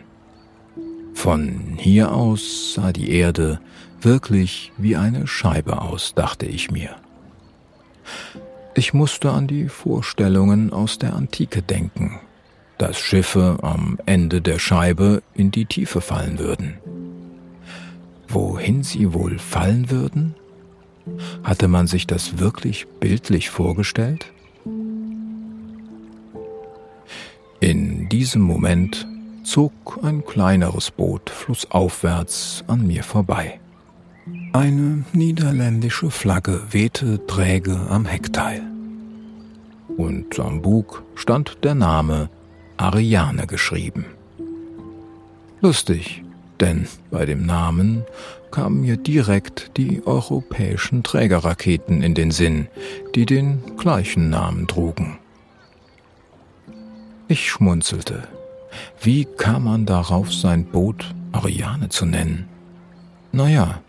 Von 1.14 1.75
hier 1.79 2.12
aus 2.12 2.75
sah 2.75 2.93
die 2.93 3.11
Erde 3.11 3.61
wirklich 4.01 4.71
wie 4.77 4.95
eine 4.95 5.27
Scheibe 5.27 5.83
aus, 5.83 6.14
dachte 6.14 6.47
ich 6.47 6.71
mir. 6.71 6.95
Ich 8.74 8.94
musste 8.94 9.33
an 9.33 9.48
die 9.48 9.68
Vorstellungen 9.68 10.72
aus 10.72 10.98
der 10.98 11.14
Antike 11.14 11.61
denken, 11.61 12.20
dass 12.78 12.98
Schiffe 12.98 13.59
am 13.62 13.98
Ende 14.06 14.40
der 14.40 14.61
Scheibe 14.61 15.22
in 15.35 15.50
die 15.50 15.64
Tiefe 15.64 16.00
fallen 16.00 16.38
würden. 16.38 16.78
Wohin 18.28 18.85
sie 18.85 19.12
wohl 19.12 19.38
fallen 19.38 19.90
würden? 19.90 20.37
Hatte 21.42 21.66
man 21.66 21.88
sich 21.88 22.06
das 22.06 22.38
wirklich 22.38 22.87
bildlich 23.00 23.50
vorgestellt? 23.50 24.26
In 27.59 28.09
diesem 28.09 28.42
Moment 28.42 29.06
zog 29.42 29.72
ein 30.02 30.24
kleineres 30.24 30.92
Boot 30.92 31.28
flussaufwärts 31.28 32.62
an 32.68 32.87
mir 32.87 33.02
vorbei. 33.02 33.59
Eine 34.52 35.04
niederländische 35.12 36.10
Flagge 36.10 36.60
wehte 36.72 37.24
träge 37.28 37.86
am 37.88 38.04
Heckteil. 38.04 38.62
Und 39.96 40.40
am 40.40 40.60
Bug 40.60 41.04
stand 41.14 41.58
der 41.62 41.76
Name 41.76 42.28
Ariane 42.76 43.46
geschrieben. 43.46 44.06
Lustig, 45.60 46.24
denn 46.58 46.88
bei 47.12 47.26
dem 47.26 47.46
Namen 47.46 48.04
kamen 48.50 48.80
mir 48.80 48.96
direkt 48.96 49.76
die 49.76 50.04
europäischen 50.04 51.04
Trägerraketen 51.04 52.02
in 52.02 52.14
den 52.14 52.32
Sinn, 52.32 52.66
die 53.14 53.26
den 53.26 53.76
gleichen 53.76 54.30
Namen 54.30 54.66
trugen. 54.66 55.18
Ich 57.28 57.48
schmunzelte. 57.48 58.26
Wie 59.00 59.26
kam 59.26 59.64
man 59.64 59.86
darauf, 59.86 60.32
sein 60.34 60.64
Boot 60.64 61.14
Ariane 61.30 61.88
zu 61.88 62.04
nennen? 62.04 62.48
Naja, 63.30 63.80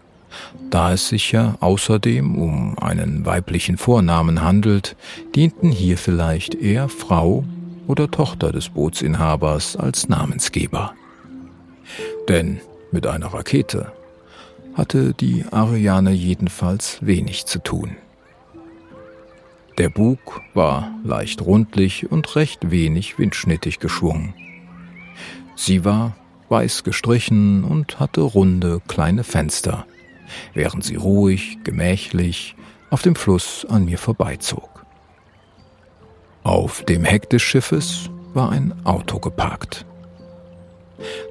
da 0.70 0.94
es 0.94 1.10
sich 1.10 1.32
ja 1.32 1.56
außerdem 1.60 2.36
um 2.36 2.78
einen 2.80 3.26
weiblichen 3.26 3.78
Vornamen 3.78 4.42
handelt, 4.42 4.96
dienten 5.36 5.72
hier 5.72 5.98
vielleicht 5.98 6.56
eher 6.56 6.90
Frau 6.90 7.44
oder 7.88 8.10
Tochter 8.10 8.52
des 8.52 8.70
Bootsinhabers 8.70 9.76
als 9.76 10.08
Namensgeber. 10.10 10.94
Denn 12.28 12.62
mit 12.92 13.08
einer 13.08 13.34
Rakete 13.34 13.92
hatte 14.74 15.14
die 15.14 15.46
Ariane 15.52 16.12
jedenfalls 16.12 17.00
wenig 17.02 17.46
zu 17.46 17.60
tun. 17.60 17.98
Der 19.78 19.90
Bug 19.90 20.42
war 20.54 20.92
leicht 21.04 21.42
rundlich 21.42 22.12
und 22.12 22.36
recht 22.36 22.72
wenig 22.72 23.18
windschnittig 23.18 23.80
geschwungen. 23.80 24.34
Sie 25.56 25.84
war 25.84 26.16
weiß 26.52 26.84
gestrichen 26.84 27.64
und 27.64 28.00
hatte 28.00 28.22
runde 28.22 28.82
kleine 28.88 29.24
Fenster, 29.24 29.86
während 30.54 30.84
sie 30.84 30.96
ruhig, 30.96 31.60
gemächlich 31.64 32.56
auf 32.90 33.02
dem 33.02 33.16
Fluss 33.16 33.66
an 33.70 33.86
mir 33.86 33.98
vorbeizog. 33.98 34.86
Auf 36.44 36.84
dem 36.84 37.04
Heck 37.04 37.30
des 37.30 37.42
Schiffes 37.42 38.10
war 38.34 38.52
ein 38.52 38.74
Auto 38.86 39.20
geparkt. 39.20 39.86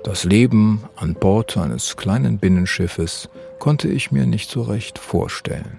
Das 0.05 0.25
Leben 0.25 0.83
an 0.97 1.15
Bord 1.15 1.57
eines 1.57 1.97
kleinen 1.97 2.39
Binnenschiffes 2.39 3.29
konnte 3.59 3.89
ich 3.89 4.11
mir 4.11 4.27
nicht 4.27 4.51
so 4.51 4.63
recht 4.63 4.99
vorstellen. 4.99 5.79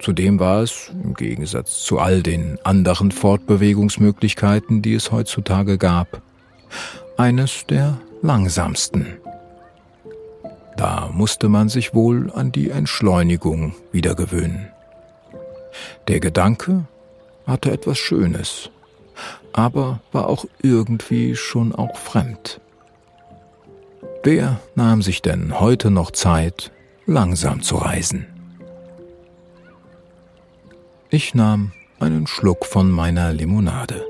Zudem 0.00 0.38
war 0.40 0.62
es, 0.62 0.90
im 1.02 1.14
Gegensatz 1.14 1.82
zu 1.82 1.98
all 1.98 2.22
den 2.22 2.58
anderen 2.64 3.10
Fortbewegungsmöglichkeiten, 3.10 4.80
die 4.80 4.94
es 4.94 5.12
heutzutage 5.12 5.76
gab, 5.76 6.22
eines 7.18 7.66
der 7.66 8.00
langsamsten. 8.22 9.18
Da 10.80 11.10
musste 11.12 11.50
man 11.50 11.68
sich 11.68 11.92
wohl 11.92 12.32
an 12.32 12.52
die 12.52 12.70
Entschleunigung 12.70 13.74
wieder 13.92 14.14
gewöhnen. 14.14 14.70
Der 16.08 16.20
Gedanke 16.20 16.86
hatte 17.46 17.70
etwas 17.70 17.98
Schönes, 17.98 18.70
aber 19.52 20.00
war 20.10 20.26
auch 20.26 20.46
irgendwie 20.62 21.36
schon 21.36 21.74
auch 21.74 21.98
fremd. 21.98 22.62
Wer 24.22 24.58
nahm 24.74 25.02
sich 25.02 25.20
denn 25.20 25.60
heute 25.60 25.90
noch 25.90 26.12
Zeit, 26.12 26.72
langsam 27.04 27.60
zu 27.60 27.76
reisen? 27.76 28.24
Ich 31.10 31.34
nahm 31.34 31.72
einen 31.98 32.26
Schluck 32.26 32.64
von 32.64 32.90
meiner 32.90 33.34
Limonade. 33.34 34.06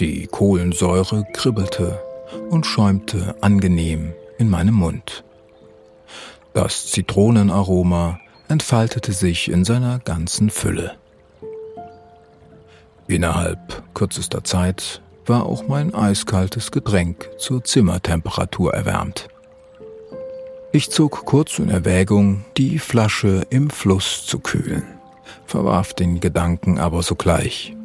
Die 0.00 0.26
Kohlensäure 0.26 1.26
kribbelte 1.34 2.00
und 2.48 2.64
schäumte 2.64 3.34
angenehm 3.42 4.14
in 4.38 4.48
meinem 4.48 4.76
Mund. 4.76 5.22
Das 6.56 6.86
Zitronenaroma 6.86 8.18
entfaltete 8.48 9.12
sich 9.12 9.50
in 9.50 9.66
seiner 9.66 9.98
ganzen 9.98 10.48
Fülle. 10.48 10.96
Innerhalb 13.08 13.82
kürzester 13.92 14.42
Zeit 14.42 15.02
war 15.26 15.44
auch 15.44 15.68
mein 15.68 15.94
eiskaltes 15.94 16.70
Getränk 16.70 17.28
zur 17.36 17.62
Zimmertemperatur 17.62 18.72
erwärmt. 18.72 19.28
Ich 20.72 20.88
zog 20.88 21.26
kurz 21.26 21.58
in 21.58 21.68
Erwägung, 21.68 22.46
die 22.56 22.78
Flasche 22.78 23.46
im 23.50 23.68
Fluss 23.68 24.24
zu 24.24 24.38
kühlen, 24.38 24.84
verwarf 25.44 25.92
den 25.92 26.20
Gedanken 26.20 26.78
aber 26.78 27.02
sogleich, 27.02 27.76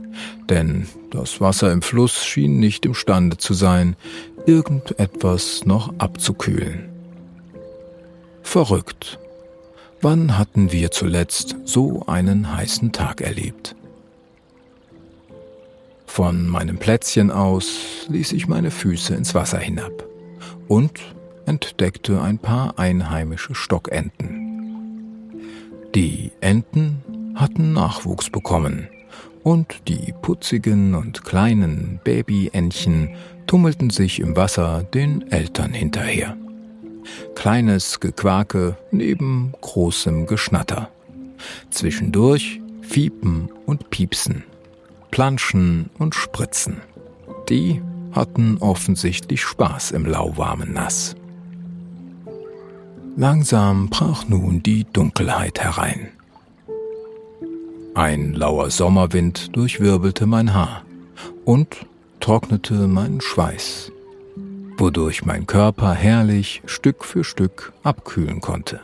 denn 0.49 0.88
das 1.12 1.41
Wasser 1.41 1.73
im 1.73 1.81
Fluss 1.81 2.23
schien 2.23 2.62
nicht 2.62 2.86
imstande 2.86 3.36
zu 3.36 3.53
sein, 3.53 3.97
irgendetwas 4.45 5.65
noch 5.65 5.93
abzukühlen. 5.97 6.90
Verrückt. 8.43 9.19
Wann 10.01 10.38
hatten 10.38 10.71
wir 10.71 10.91
zuletzt 10.91 11.56
so 11.63 12.06
einen 12.08 12.56
heißen 12.56 12.91
Tag 12.91 13.21
erlebt? 13.21 13.75
Von 16.06 16.47
meinem 16.47 16.77
Plätzchen 16.77 17.32
aus 17.32 18.08
ließ 18.10 18.34
ich 18.34 18.47
meine 18.47 18.71
Füße 18.71 19.15
ins 19.15 19.34
Wasser 19.34 19.60
hinab 19.60 20.04
und 20.67 20.91
entdeckte 21.45 22.21
ein 22.21 22.38
paar 22.38 22.77
einheimische 22.77 23.56
Stockenten. 23.56 24.41
Die 25.95 26.32
Enten 26.41 27.04
hatten 27.36 27.73
Nachwuchs 27.73 28.30
bekommen 28.30 28.89
und 29.43 29.88
die 29.88 30.13
putzigen 30.21 30.95
und 30.95 31.23
kleinen 31.23 31.99
Babyentchen 32.04 33.15
tummelten 33.47 33.89
sich 33.89 34.19
im 34.19 34.36
Wasser 34.36 34.84
den 34.84 35.32
Eltern 35.32 35.73
hinterher. 35.73 36.38
Kleines 37.35 37.99
Gequake 37.99 38.77
neben 38.91 39.53
großem 39.61 40.25
Geschnatter. 40.27 40.89
Zwischendurch 41.69 42.61
Fiepen 42.81 43.49
und 43.65 43.89
Piepsen. 43.89 44.43
Planschen 45.11 45.89
und 45.97 46.15
Spritzen. 46.15 46.81
Die 47.49 47.81
hatten 48.11 48.57
offensichtlich 48.59 49.41
Spaß 49.41 49.91
im 49.91 50.05
lauwarmen 50.05 50.73
Nass. 50.73 51.15
Langsam 53.17 53.89
brach 53.89 54.27
nun 54.27 54.63
die 54.63 54.85
Dunkelheit 54.85 55.59
herein. 55.59 56.09
Ein 57.93 58.33
lauer 58.33 58.71
Sommerwind 58.71 59.55
durchwirbelte 59.55 60.25
mein 60.25 60.53
Haar 60.53 60.83
und 61.43 61.85
trocknete 62.21 62.87
meinen 62.87 63.19
Schweiß, 63.19 63.91
wodurch 64.82 65.24
mein 65.24 65.46
Körper 65.46 65.94
herrlich 65.94 66.63
Stück 66.65 67.06
für 67.06 67.24
Stück 67.24 67.72
abkühlen 67.84 68.41
konnte. 68.41 68.80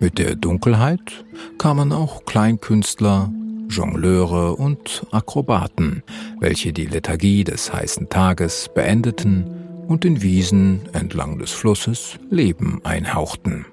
Mit 0.00 0.18
der 0.18 0.34
Dunkelheit 0.34 1.24
kamen 1.58 1.92
auch 1.92 2.24
Kleinkünstler 2.24 3.30
Jongleure 3.68 4.56
und 4.56 5.06
Akrobaten, 5.10 6.02
welche 6.40 6.72
die 6.72 6.86
Lethargie 6.86 7.44
des 7.44 7.72
heißen 7.72 8.08
Tages 8.08 8.70
beendeten 8.74 9.44
und 9.88 10.04
den 10.04 10.22
Wiesen 10.22 10.88
entlang 10.94 11.38
des 11.38 11.52
Flusses 11.52 12.18
Leben 12.30 12.80
einhauchten. 12.82 13.66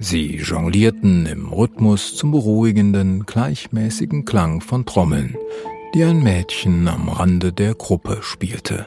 Sie 0.00 0.36
jonglierten 0.36 1.26
im 1.26 1.52
Rhythmus 1.52 2.16
zum 2.16 2.32
beruhigenden, 2.32 3.24
gleichmäßigen 3.24 4.24
Klang 4.24 4.60
von 4.62 4.84
Trommeln, 4.84 5.36
die 5.94 6.02
ein 6.02 6.22
Mädchen 6.22 6.88
am 6.88 7.08
Rande 7.08 7.52
der 7.52 7.74
Gruppe 7.74 8.18
spielte. 8.22 8.86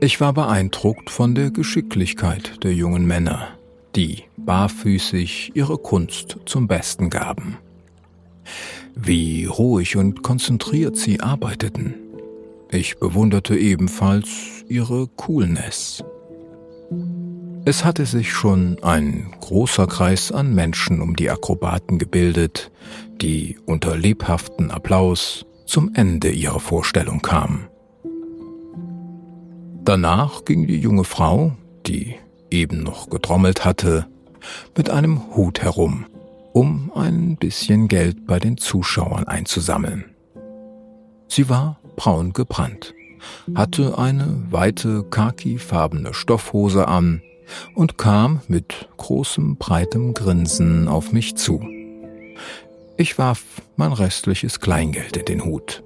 Ich 0.00 0.20
war 0.20 0.34
beeindruckt 0.34 1.08
von 1.08 1.34
der 1.34 1.50
Geschicklichkeit 1.50 2.62
der 2.62 2.74
jungen 2.74 3.06
Männer, 3.06 3.48
die 3.94 4.24
barfüßig 4.36 5.52
ihre 5.54 5.78
Kunst 5.78 6.36
zum 6.44 6.68
Besten 6.68 7.08
gaben. 7.08 7.56
Wie 8.94 9.46
ruhig 9.46 9.96
und 9.96 10.22
konzentriert 10.22 10.96
sie 10.96 11.20
arbeiteten. 11.20 11.94
Ich 12.70 12.98
bewunderte 12.98 13.56
ebenfalls 13.56 14.64
ihre 14.68 15.08
Coolness. 15.08 16.04
Es 17.64 17.84
hatte 17.84 18.04
sich 18.04 18.32
schon 18.32 18.76
ein 18.82 19.32
großer 19.40 19.86
Kreis 19.86 20.30
an 20.30 20.54
Menschen 20.54 21.00
um 21.00 21.16
die 21.16 21.30
Akrobaten 21.30 21.98
gebildet, 21.98 22.70
die 23.22 23.58
unter 23.64 23.96
lebhaften 23.96 24.70
Applaus 24.70 25.46
zum 25.64 25.94
Ende 25.94 26.30
ihrer 26.30 26.60
Vorstellung 26.60 27.22
kamen. 27.22 27.68
Danach 29.86 30.44
ging 30.44 30.66
die 30.66 30.80
junge 30.80 31.04
Frau, 31.04 31.52
die 31.86 32.16
eben 32.50 32.82
noch 32.82 33.08
getrommelt 33.08 33.64
hatte, 33.64 34.08
mit 34.76 34.90
einem 34.90 35.36
Hut 35.36 35.62
herum, 35.62 36.06
um 36.52 36.90
ein 36.92 37.36
bisschen 37.36 37.86
Geld 37.86 38.26
bei 38.26 38.40
den 38.40 38.56
Zuschauern 38.56 39.28
einzusammeln. 39.28 40.06
Sie 41.28 41.48
war 41.48 41.78
braun 41.94 42.32
gebrannt, 42.32 42.94
hatte 43.54 43.96
eine 43.96 44.42
weite 44.50 45.04
khakifarbene 45.04 46.14
Stoffhose 46.14 46.88
an 46.88 47.22
und 47.76 47.96
kam 47.96 48.40
mit 48.48 48.88
großem 48.96 49.54
breitem 49.54 50.14
Grinsen 50.14 50.88
auf 50.88 51.12
mich 51.12 51.36
zu. 51.36 51.60
Ich 52.96 53.18
warf 53.18 53.44
mein 53.76 53.92
restliches 53.92 54.58
Kleingeld 54.58 55.16
in 55.16 55.26
den 55.26 55.44
Hut. 55.44 55.84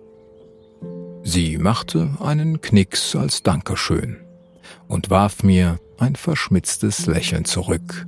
Sie 1.23 1.59
machte 1.59 2.17
einen 2.21 2.61
Knicks 2.61 3.15
als 3.15 3.43
Dankeschön 3.43 4.17
und 4.89 5.11
warf 5.11 5.43
mir 5.43 5.79
ein 5.99 6.17
verschmitztes 6.17 7.07
Lächeln 7.07 7.45
zurück, 7.45 8.07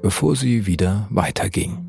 bevor 0.00 0.34
sie 0.34 0.66
wieder 0.66 1.06
weiterging. 1.10 1.86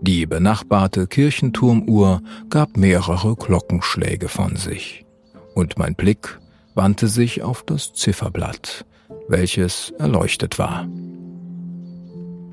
Die 0.00 0.26
benachbarte 0.26 1.06
Kirchenturmuhr 1.06 2.22
gab 2.50 2.76
mehrere 2.76 3.36
Glockenschläge 3.36 4.28
von 4.28 4.56
sich, 4.56 5.04
und 5.54 5.78
mein 5.78 5.94
Blick 5.94 6.40
wandte 6.74 7.06
sich 7.06 7.42
auf 7.42 7.62
das 7.62 7.92
Zifferblatt, 7.92 8.84
welches 9.28 9.92
erleuchtet 9.98 10.58
war. 10.58 10.88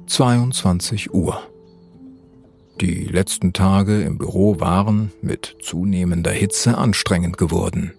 22 0.05 1.13
Uhr. 1.13 1.41
Die 2.81 3.03
letzten 3.03 3.51
Tage 3.51 4.03
im 4.03 4.17
Büro 4.17 4.61
waren 4.61 5.11
mit 5.21 5.57
zunehmender 5.61 6.31
Hitze 6.31 6.77
anstrengend 6.77 7.37
geworden. 7.37 7.91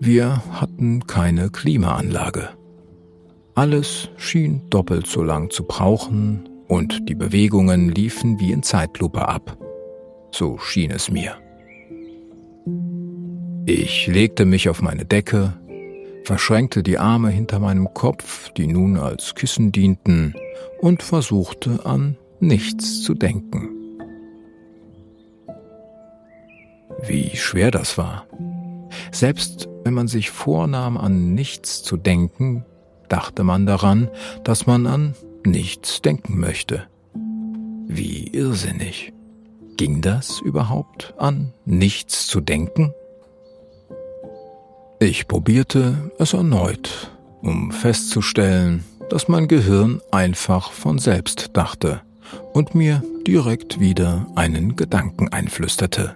Wir 0.00 0.42
hatten 0.50 1.06
keine 1.06 1.50
Klimaanlage. 1.50 2.48
Alles 3.54 4.08
schien 4.16 4.62
doppelt 4.70 5.06
so 5.06 5.22
lang 5.22 5.50
zu 5.50 5.64
brauchen 5.64 6.48
und 6.68 7.06
die 7.10 7.14
Bewegungen 7.14 7.90
liefen 7.90 8.40
wie 8.40 8.52
in 8.52 8.62
Zeitlupe 8.62 9.28
ab. 9.28 9.58
So 10.30 10.56
schien 10.56 10.90
es 10.90 11.10
mir. 11.10 11.36
Ich 13.66 14.06
legte 14.06 14.46
mich 14.46 14.70
auf 14.70 14.80
meine 14.80 15.04
Decke, 15.04 15.52
verschränkte 16.24 16.82
die 16.82 16.96
Arme 16.96 17.28
hinter 17.28 17.58
meinem 17.58 17.92
Kopf, 17.92 18.50
die 18.52 18.68
nun 18.68 18.96
als 18.96 19.34
Kissen 19.34 19.70
dienten, 19.70 20.34
und 20.80 21.02
versuchte 21.02 21.84
an 21.84 22.16
nichts 22.40 23.02
zu 23.02 23.12
denken. 23.12 23.81
Wie 27.04 27.36
schwer 27.36 27.70
das 27.70 27.98
war. 27.98 28.26
Selbst 29.10 29.68
wenn 29.84 29.94
man 29.94 30.08
sich 30.08 30.30
vornahm, 30.30 30.96
an 30.96 31.34
nichts 31.34 31.82
zu 31.82 31.96
denken, 31.96 32.64
dachte 33.08 33.44
man 33.44 33.66
daran, 33.66 34.08
dass 34.44 34.66
man 34.66 34.86
an 34.86 35.14
nichts 35.44 36.00
denken 36.02 36.38
möchte. 36.38 36.84
Wie 37.86 38.28
irrsinnig. 38.28 39.12
Ging 39.76 40.00
das 40.00 40.40
überhaupt 40.40 41.14
an 41.18 41.52
nichts 41.64 42.26
zu 42.26 42.40
denken? 42.40 42.94
Ich 45.00 45.26
probierte 45.26 46.12
es 46.18 46.32
erneut, 46.32 47.10
um 47.40 47.72
festzustellen, 47.72 48.84
dass 49.10 49.26
mein 49.26 49.48
Gehirn 49.48 50.00
einfach 50.12 50.70
von 50.70 50.98
selbst 50.98 51.50
dachte 51.54 52.02
und 52.52 52.74
mir 52.74 53.02
direkt 53.26 53.80
wieder 53.80 54.26
einen 54.36 54.76
Gedanken 54.76 55.28
einflüsterte. 55.28 56.14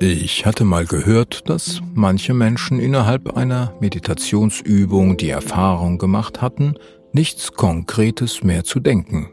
Ich 0.00 0.46
hatte 0.46 0.64
mal 0.64 0.86
gehört, 0.86 1.50
dass 1.50 1.80
manche 1.92 2.32
Menschen 2.32 2.78
innerhalb 2.78 3.36
einer 3.36 3.74
Meditationsübung 3.80 5.16
die 5.16 5.30
Erfahrung 5.30 5.98
gemacht 5.98 6.40
hatten, 6.40 6.74
nichts 7.12 7.54
Konkretes 7.54 8.44
mehr 8.44 8.62
zu 8.62 8.78
denken. 8.78 9.30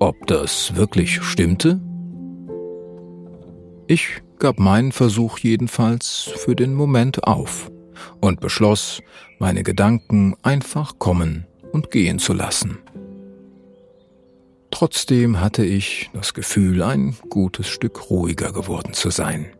Ob 0.00 0.26
das 0.26 0.74
wirklich 0.74 1.22
stimmte? 1.22 1.80
Ich 3.86 4.22
gab 4.40 4.58
meinen 4.58 4.90
Versuch 4.90 5.38
jedenfalls 5.38 6.32
für 6.34 6.56
den 6.56 6.74
Moment 6.74 7.22
auf 7.22 7.70
und 8.20 8.40
beschloss, 8.40 9.00
meine 9.38 9.62
Gedanken 9.62 10.34
einfach 10.42 10.98
kommen 10.98 11.46
und 11.70 11.92
gehen 11.92 12.18
zu 12.18 12.32
lassen. 12.32 12.78
Trotzdem 14.72 15.40
hatte 15.40 15.64
ich 15.64 16.10
das 16.12 16.34
Gefühl, 16.34 16.82
ein 16.82 17.16
gutes 17.28 17.68
Stück 17.68 18.10
ruhiger 18.10 18.52
geworden 18.52 18.94
zu 18.94 19.10
sein. 19.10 19.52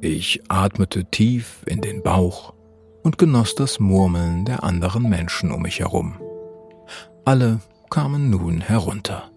Ich 0.00 0.40
atmete 0.48 1.06
tief 1.06 1.64
in 1.66 1.80
den 1.80 2.02
Bauch 2.02 2.54
und 3.02 3.18
genoss 3.18 3.56
das 3.56 3.80
Murmeln 3.80 4.44
der 4.44 4.62
anderen 4.62 5.08
Menschen 5.08 5.50
um 5.50 5.62
mich 5.62 5.80
herum. 5.80 6.20
Alle 7.24 7.60
kamen 7.90 8.30
nun 8.30 8.60
herunter. 8.60 9.30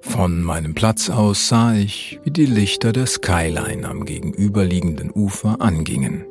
Von 0.00 0.42
meinem 0.42 0.74
Platz 0.74 1.08
aus 1.08 1.48
sah 1.48 1.74
ich, 1.74 2.20
wie 2.24 2.30
die 2.30 2.46
Lichter 2.46 2.92
der 2.92 3.06
Skyline 3.06 3.88
am 3.88 4.04
gegenüberliegenden 4.04 5.10
Ufer 5.12 5.60
angingen. 5.60 6.24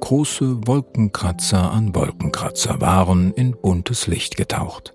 Große 0.00 0.66
Wolkenkratzer 0.66 1.72
an 1.72 1.94
Wolkenkratzer 1.94 2.80
waren 2.80 3.32
in 3.32 3.56
buntes 3.60 4.06
Licht 4.06 4.36
getaucht. 4.36 4.94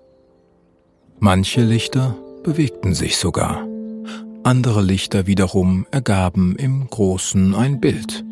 Manche 1.18 1.62
Lichter 1.62 2.16
bewegten 2.42 2.94
sich 2.94 3.16
sogar, 3.16 3.66
andere 4.46 4.80
Lichter 4.80 5.26
wiederum 5.26 5.86
ergaben 5.90 6.54
im 6.54 6.86
Großen 6.86 7.52
ein 7.56 7.80
Bild. 7.80 8.24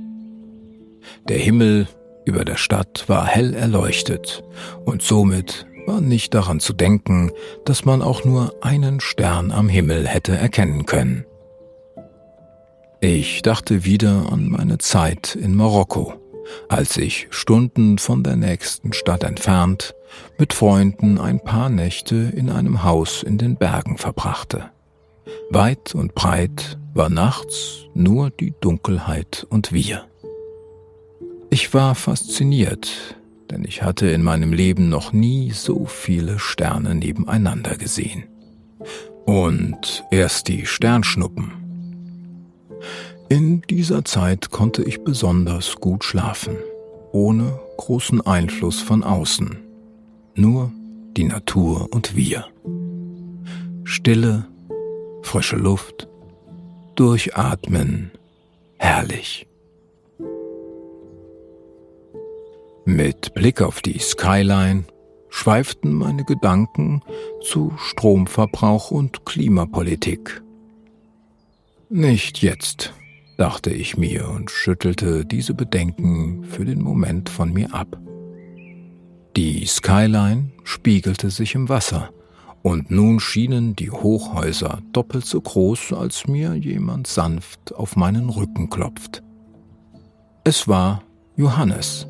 Der 1.29 1.39
Himmel 1.39 1.89
über 2.25 2.45
der 2.45 2.57
Stadt 2.57 3.09
war 3.09 3.27
hell 3.27 3.53
erleuchtet 3.53 4.45
und 4.85 5.03
somit 5.03 5.67
war 5.87 6.01
nicht 6.01 6.33
daran 6.33 6.61
zu 6.61 6.73
denken, 6.73 7.33
dass 7.65 7.85
man 7.85 8.01
auch 8.01 8.25
nur 8.25 8.55
einen 8.63 9.01
Stern 9.01 9.51
am 9.51 9.69
Himmel 9.69 10.07
hätte 10.07 10.37
erkennen 10.37 10.87
können. 10.87 11.27
Ich 13.01 13.43
dachte 13.43 13.85
wieder 13.85 14.33
an 14.33 14.49
meine 14.49 14.79
Zeit 14.79 15.35
in 15.35 15.57
Marokko, 15.57 16.15
als 16.69 16.97
ich 16.97 17.27
Stunden 17.31 17.99
von 17.99 18.23
der 18.23 18.37
nächsten 18.37 18.93
Stadt 18.93 19.25
entfernt 19.25 19.97
mit 20.39 20.53
Freunden 20.53 21.19
ein 21.19 21.43
paar 21.43 21.71
Nächte 21.71 22.15
in 22.15 22.51
einem 22.51 22.85
Haus 22.85 23.25
in 23.25 23.37
den 23.37 23.57
Bergen 23.57 23.99
verbrachte. 23.99 24.71
Weit 25.51 25.95
und 25.95 26.15
breit 26.15 26.79
war 26.95 27.11
nachts 27.11 27.87
nur 27.95 28.31
die 28.31 28.55
Dunkelheit 28.61 29.47
und 29.51 29.73
wir. 29.73 30.05
Ich 31.51 31.73
war 31.73 31.95
fasziniert, 31.95 33.17
denn 33.51 33.65
ich 33.65 33.83
hatte 33.83 34.09
in 34.09 34.23
meinem 34.23 34.53
Leben 34.53 34.89
noch 34.89 35.13
nie 35.13 35.53
so 35.53 35.87
viele 35.87 36.39
Sterne 36.39 36.95
nebeneinander 36.95 37.77
gesehen. 37.77 38.25
Und 39.25 40.05
erst 40.11 40.49
die 40.49 40.67
Sternschnuppen. 40.67 41.53
In 43.29 43.63
dieser 43.63 44.05
Zeit 44.05 44.51
konnte 44.51 44.83
ich 44.83 45.03
besonders 45.03 45.77
gut 45.77 46.05
schlafen, 46.05 46.57
ohne 47.13 47.59
großen 47.79 48.21
Einfluss 48.21 48.81
von 48.81 49.03
außen. 49.03 49.59
Nur 50.35 50.73
die 51.17 51.25
Natur 51.25 51.89
und 51.93 52.17
wir. 52.17 52.47
Stille, 53.85 54.47
frische 55.25 55.57
Luft, 55.57 56.09
durchatmen, 56.95 58.13
herrlich. 58.79 59.47
Mit 62.85 63.35
Blick 63.35 63.63
auf 63.63 63.81
die 63.81 63.99
Skyline 63.99 64.85
schweiften 65.31 65.95
meine 65.95 66.25
Gedanken 66.25 67.03
zu 67.43 67.73
Stromverbrauch 67.79 68.91
und 68.91 69.25
Klimapolitik. 69.25 70.43
Nicht 71.89 72.43
jetzt, 72.43 72.93
dachte 73.39 73.71
ich 73.71 73.97
mir 73.97 74.29
und 74.29 74.51
schüttelte 74.51 75.25
diese 75.25 75.55
Bedenken 75.55 76.45
für 76.45 76.65
den 76.65 76.81
Moment 76.81 77.29
von 77.31 77.53
mir 77.53 77.75
ab. 77.75 77.99
Die 79.37 79.67
Skyline 79.67 80.51
spiegelte 80.63 81.31
sich 81.31 81.55
im 81.55 81.69
Wasser, 81.69 82.11
und 82.65 82.91
nun 82.91 83.21
schienen 83.21 83.77
die 83.77 83.91
Hochhäuser 83.91 84.79
doppelt 84.95 85.27
so 85.27 85.39
groß, 85.39 85.93
als 85.93 86.27
mir 86.27 86.55
jemand 86.55 87.07
sanft 87.07 87.75
auf 87.75 87.95
meinen 87.95 88.31
Rücken 88.31 88.71
klopft. 88.71 89.23
Es 90.45 90.67
war 90.67 91.03
Johannes. 91.37 92.07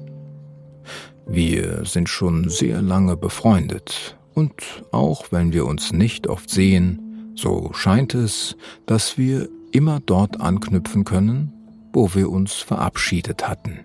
Wir 1.26 1.84
sind 1.84 2.08
schon 2.08 2.48
sehr 2.48 2.82
lange 2.82 3.16
befreundet 3.16 4.16
und 4.34 4.84
auch 4.92 5.32
wenn 5.32 5.52
wir 5.52 5.66
uns 5.66 5.92
nicht 5.92 6.28
oft 6.28 6.48
sehen, 6.48 7.32
so 7.34 7.72
scheint 7.72 8.14
es, 8.14 8.56
dass 8.86 9.18
wir 9.18 9.48
immer 9.72 9.98
dort 10.06 10.40
anknüpfen 10.40 11.02
können, 11.02 11.52
wo 11.92 12.14
wir 12.14 12.30
uns 12.30 12.54
verabschiedet 12.54 13.48
hatten. 13.48 13.80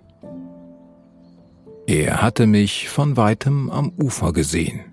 Er 1.88 2.21
hatte 2.21 2.45
mich 2.45 2.89
von 2.89 3.17
weitem 3.17 3.71
am 3.71 3.89
Ufer 3.97 4.34
gesehen. 4.34 4.88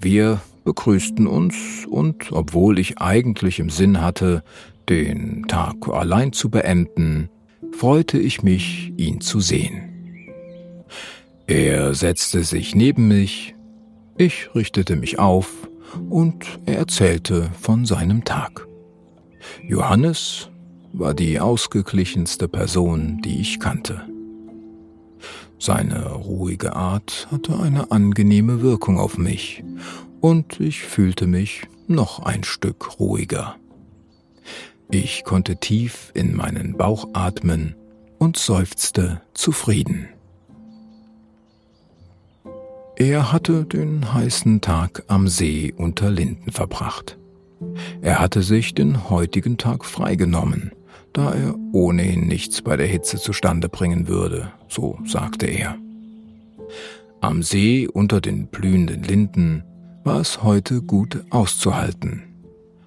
Wir 0.00 0.40
begrüßten 0.64 1.26
uns 1.26 1.86
und 1.88 2.30
obwohl 2.32 2.78
ich 2.78 2.98
eigentlich 2.98 3.58
im 3.58 3.70
Sinn 3.70 4.00
hatte, 4.00 4.42
den 4.88 5.46
Tag 5.48 5.88
allein 5.88 6.32
zu 6.32 6.50
beenden, 6.50 7.28
freute 7.72 8.18
ich 8.18 8.42
mich, 8.42 8.92
ihn 8.96 9.20
zu 9.20 9.40
sehen. 9.40 9.88
Er 11.46 11.94
setzte 11.94 12.44
sich 12.44 12.74
neben 12.74 13.08
mich, 13.08 13.54
ich 14.16 14.54
richtete 14.54 14.96
mich 14.96 15.18
auf 15.18 15.68
und 16.10 16.60
er 16.66 16.78
erzählte 16.78 17.50
von 17.60 17.86
seinem 17.86 18.24
Tag. 18.24 18.66
Johannes 19.66 20.50
war 20.92 21.14
die 21.14 21.40
ausgeglichenste 21.40 22.48
Person, 22.48 23.20
die 23.24 23.40
ich 23.40 23.60
kannte. 23.60 24.07
Seine 25.58 26.12
ruhige 26.12 26.76
Art 26.76 27.28
hatte 27.30 27.58
eine 27.58 27.90
angenehme 27.90 28.62
Wirkung 28.62 28.98
auf 28.98 29.18
mich, 29.18 29.64
und 30.20 30.60
ich 30.60 30.82
fühlte 30.82 31.26
mich 31.26 31.62
noch 31.86 32.20
ein 32.20 32.44
Stück 32.44 33.00
ruhiger. 33.00 33.56
Ich 34.90 35.24
konnte 35.24 35.56
tief 35.56 36.12
in 36.14 36.34
meinen 36.34 36.76
Bauch 36.76 37.08
atmen 37.12 37.74
und 38.18 38.36
seufzte 38.36 39.20
zufrieden. 39.34 40.08
Er 42.96 43.32
hatte 43.32 43.64
den 43.64 44.12
heißen 44.12 44.60
Tag 44.60 45.04
am 45.08 45.28
See 45.28 45.72
unter 45.76 46.10
Linden 46.10 46.50
verbracht. 46.50 47.18
Er 48.00 48.18
hatte 48.18 48.42
sich 48.42 48.74
den 48.74 49.10
heutigen 49.10 49.56
Tag 49.56 49.84
freigenommen, 49.84 50.72
da 51.18 51.32
er 51.32 51.54
ohnehin 51.72 52.28
nichts 52.28 52.62
bei 52.62 52.76
der 52.76 52.86
Hitze 52.86 53.18
zustande 53.18 53.68
bringen 53.68 54.08
würde, 54.08 54.52
so 54.68 54.98
sagte 55.04 55.46
er. 55.46 55.76
Am 57.20 57.42
See 57.42 57.88
unter 57.88 58.20
den 58.20 58.46
blühenden 58.46 59.02
Linden 59.02 59.64
war 60.04 60.20
es 60.20 60.42
heute 60.42 60.80
gut 60.80 61.24
auszuhalten. 61.30 62.22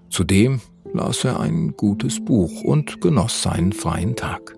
Zudem 0.09 0.61
las 0.93 1.25
er 1.25 1.39
ein 1.39 1.75
gutes 1.75 2.23
Buch 2.23 2.63
und 2.63 3.01
genoss 3.01 3.41
seinen 3.41 3.73
freien 3.73 4.15
Tag. 4.15 4.55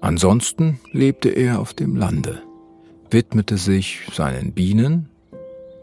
Ansonsten 0.00 0.80
lebte 0.90 1.28
er 1.28 1.60
auf 1.60 1.72
dem 1.72 1.96
Lande 1.96 2.42
widmete 3.12 3.58
sich 3.58 4.00
seinen 4.12 4.52
Bienen, 4.52 5.08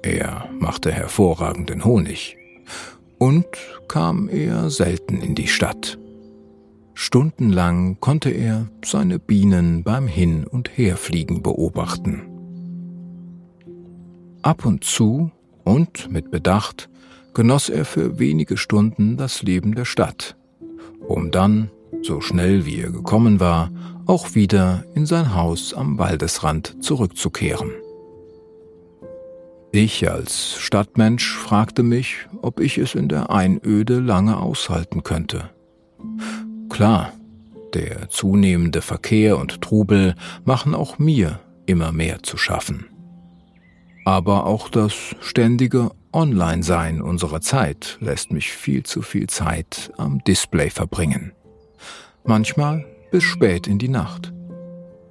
er 0.01 0.49
machte 0.59 0.91
hervorragenden 0.91 1.85
Honig 1.85 2.37
und 3.17 3.45
kam 3.87 4.29
eher 4.29 4.69
selten 4.69 5.21
in 5.21 5.35
die 5.35 5.47
Stadt. 5.47 5.99
Stundenlang 7.01 8.01
konnte 8.01 8.29
er 8.29 8.67
seine 8.83 9.19
Bienen 9.19 9.83
beim 9.83 10.05
Hin- 10.05 10.45
und 10.45 10.77
Herfliegen 10.77 11.41
beobachten. 11.41 12.23
Ab 14.41 14.65
und 14.65 14.83
zu 14.83 15.31
und 15.63 16.11
mit 16.11 16.29
Bedacht 16.29 16.89
genoss 17.33 17.69
er 17.69 17.85
für 17.85 18.19
wenige 18.19 18.57
Stunden 18.57 19.15
das 19.15 19.43
Leben 19.43 19.75
der 19.75 19.85
Stadt, 19.85 20.35
um 21.07 21.31
dann, 21.31 21.71
so 22.01 22.19
schnell 22.19 22.65
wie 22.65 22.81
er 22.81 22.91
gekommen 22.91 23.39
war, 23.39 23.71
auch 24.05 24.35
wieder 24.35 24.83
in 24.93 25.05
sein 25.05 25.33
Haus 25.33 25.73
am 25.73 25.97
Waldesrand 25.99 26.83
zurückzukehren. 26.83 27.71
Ich 29.71 30.11
als 30.11 30.57
Stadtmensch 30.59 31.33
fragte 31.33 31.81
mich, 31.81 32.27
ob 32.41 32.59
ich 32.59 32.77
es 32.77 32.93
in 32.93 33.07
der 33.07 33.29
Einöde 33.29 34.01
lange 34.01 34.35
aushalten 34.35 35.01
könnte. 35.03 35.49
Klar, 36.69 37.13
der 37.73 38.09
zunehmende 38.09 38.81
Verkehr 38.81 39.37
und 39.37 39.61
Trubel 39.61 40.15
machen 40.45 40.73
auch 40.73 40.99
mir 40.99 41.39
immer 41.65 41.91
mehr 41.91 42.23
zu 42.23 42.37
schaffen. 42.37 42.85
Aber 44.05 44.45
auch 44.45 44.69
das 44.69 44.93
ständige 45.19 45.91
Online-Sein 46.13 47.01
unserer 47.01 47.41
Zeit 47.41 47.97
lässt 48.01 48.31
mich 48.31 48.51
viel 48.51 48.83
zu 48.83 49.01
viel 49.01 49.27
Zeit 49.27 49.91
am 49.97 50.23
Display 50.23 50.69
verbringen. 50.69 51.33
Manchmal 52.23 52.85
bis 53.11 53.23
spät 53.23 53.67
in 53.67 53.77
die 53.77 53.89
Nacht. 53.89 54.33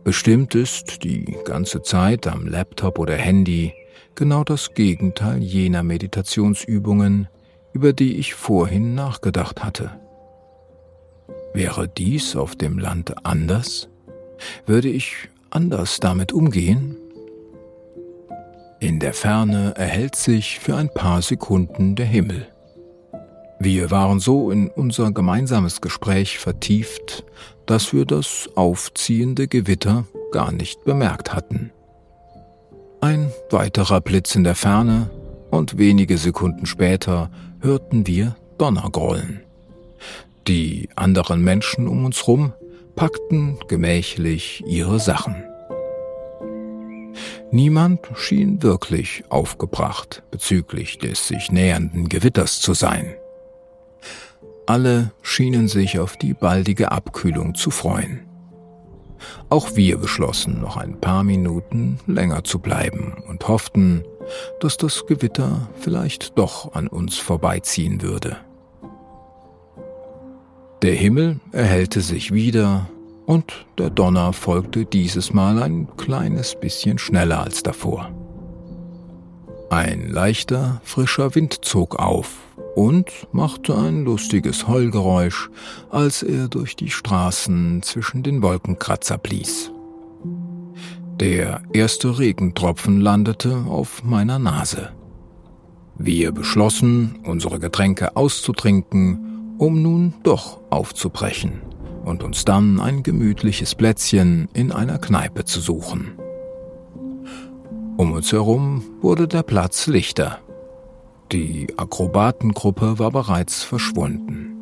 Bestimmt 0.04 0.54
ist 0.54 1.04
die 1.04 1.36
ganze 1.44 1.82
Zeit 1.82 2.26
am 2.26 2.46
Laptop 2.46 2.98
oder 2.98 3.14
Handy 3.14 3.72
genau 4.14 4.42
das 4.42 4.74
Gegenteil 4.74 5.42
jener 5.42 5.82
Meditationsübungen, 5.82 7.28
über 7.72 7.92
die 7.92 8.16
ich 8.16 8.34
vorhin 8.34 8.94
nachgedacht 8.94 9.62
hatte. 9.62 9.92
Wäre 11.58 11.88
dies 11.88 12.36
auf 12.36 12.54
dem 12.54 12.78
Land 12.78 13.26
anders? 13.26 13.88
Würde 14.66 14.88
ich 14.88 15.28
anders 15.50 15.98
damit 15.98 16.32
umgehen? 16.32 16.96
In 18.78 19.00
der 19.00 19.12
Ferne 19.12 19.74
erhellt 19.74 20.14
sich 20.14 20.60
für 20.60 20.76
ein 20.76 20.88
paar 20.88 21.20
Sekunden 21.20 21.96
der 21.96 22.06
Himmel. 22.06 22.46
Wir 23.58 23.90
waren 23.90 24.20
so 24.20 24.52
in 24.52 24.68
unser 24.68 25.10
gemeinsames 25.10 25.80
Gespräch 25.80 26.38
vertieft, 26.38 27.24
dass 27.66 27.92
wir 27.92 28.04
das 28.04 28.48
aufziehende 28.54 29.48
Gewitter 29.48 30.04
gar 30.30 30.52
nicht 30.52 30.84
bemerkt 30.84 31.34
hatten. 31.34 31.72
Ein 33.00 33.32
weiterer 33.50 34.00
Blitz 34.00 34.36
in 34.36 34.44
der 34.44 34.54
Ferne 34.54 35.10
und 35.50 35.76
wenige 35.76 36.18
Sekunden 36.18 36.66
später 36.66 37.32
hörten 37.58 38.06
wir 38.06 38.36
Donnergrollen. 38.58 39.47
Die 40.48 40.88
anderen 40.96 41.44
Menschen 41.44 41.86
um 41.86 42.06
uns 42.06 42.26
rum 42.26 42.54
packten 42.96 43.58
gemächlich 43.68 44.64
ihre 44.66 44.98
Sachen. 44.98 45.44
Niemand 47.50 48.00
schien 48.14 48.62
wirklich 48.62 49.24
aufgebracht 49.28 50.22
bezüglich 50.30 50.96
des 50.96 51.28
sich 51.28 51.52
nähernden 51.52 52.08
Gewitters 52.08 52.60
zu 52.60 52.72
sein. 52.72 53.14
Alle 54.64 55.12
schienen 55.20 55.68
sich 55.68 55.98
auf 55.98 56.16
die 56.16 56.32
baldige 56.32 56.92
Abkühlung 56.92 57.54
zu 57.54 57.70
freuen. 57.70 58.26
Auch 59.50 59.76
wir 59.76 59.98
beschlossen, 59.98 60.62
noch 60.62 60.78
ein 60.78 60.98
paar 60.98 61.24
Minuten 61.24 61.98
länger 62.06 62.42
zu 62.42 62.58
bleiben 62.58 63.22
und 63.28 63.48
hofften, 63.48 64.02
dass 64.60 64.78
das 64.78 65.04
Gewitter 65.06 65.68
vielleicht 65.78 66.38
doch 66.38 66.72
an 66.72 66.88
uns 66.88 67.18
vorbeiziehen 67.18 68.00
würde. 68.00 68.38
Der 70.82 70.94
Himmel 70.94 71.40
erhellte 71.50 72.00
sich 72.00 72.32
wieder 72.32 72.88
und 73.26 73.66
der 73.78 73.90
Donner 73.90 74.32
folgte 74.32 74.84
dieses 74.84 75.32
Mal 75.32 75.60
ein 75.60 75.88
kleines 75.96 76.54
bisschen 76.58 76.98
schneller 76.98 77.42
als 77.42 77.64
davor. 77.64 78.12
Ein 79.70 80.08
leichter, 80.08 80.80
frischer 80.84 81.34
Wind 81.34 81.64
zog 81.64 81.96
auf 81.98 82.36
und 82.76 83.10
machte 83.32 83.76
ein 83.76 84.04
lustiges 84.04 84.68
Heulgeräusch, 84.68 85.50
als 85.90 86.22
er 86.22 86.46
durch 86.46 86.76
die 86.76 86.90
Straßen 86.90 87.82
zwischen 87.82 88.22
den 88.22 88.40
Wolkenkratzer 88.40 89.18
blies. 89.18 89.72
Der 91.18 91.60
erste 91.72 92.20
Regentropfen 92.20 93.00
landete 93.00 93.64
auf 93.68 94.04
meiner 94.04 94.38
Nase. 94.38 94.92
Wir 95.96 96.30
beschlossen, 96.30 97.18
unsere 97.24 97.58
Getränke 97.58 98.16
auszutrinken 98.16 99.27
um 99.58 99.82
nun 99.82 100.14
doch 100.22 100.60
aufzubrechen 100.70 101.60
und 102.04 102.22
uns 102.22 102.44
dann 102.44 102.80
ein 102.80 103.02
gemütliches 103.02 103.74
Plätzchen 103.74 104.48
in 104.54 104.72
einer 104.72 104.98
Kneipe 104.98 105.44
zu 105.44 105.60
suchen. 105.60 106.12
Um 107.96 108.12
uns 108.12 108.32
herum 108.32 108.82
wurde 109.00 109.26
der 109.26 109.42
Platz 109.42 109.88
lichter. 109.88 110.38
Die 111.32 111.66
Akrobatengruppe 111.76 112.98
war 112.98 113.10
bereits 113.10 113.62
verschwunden. 113.62 114.54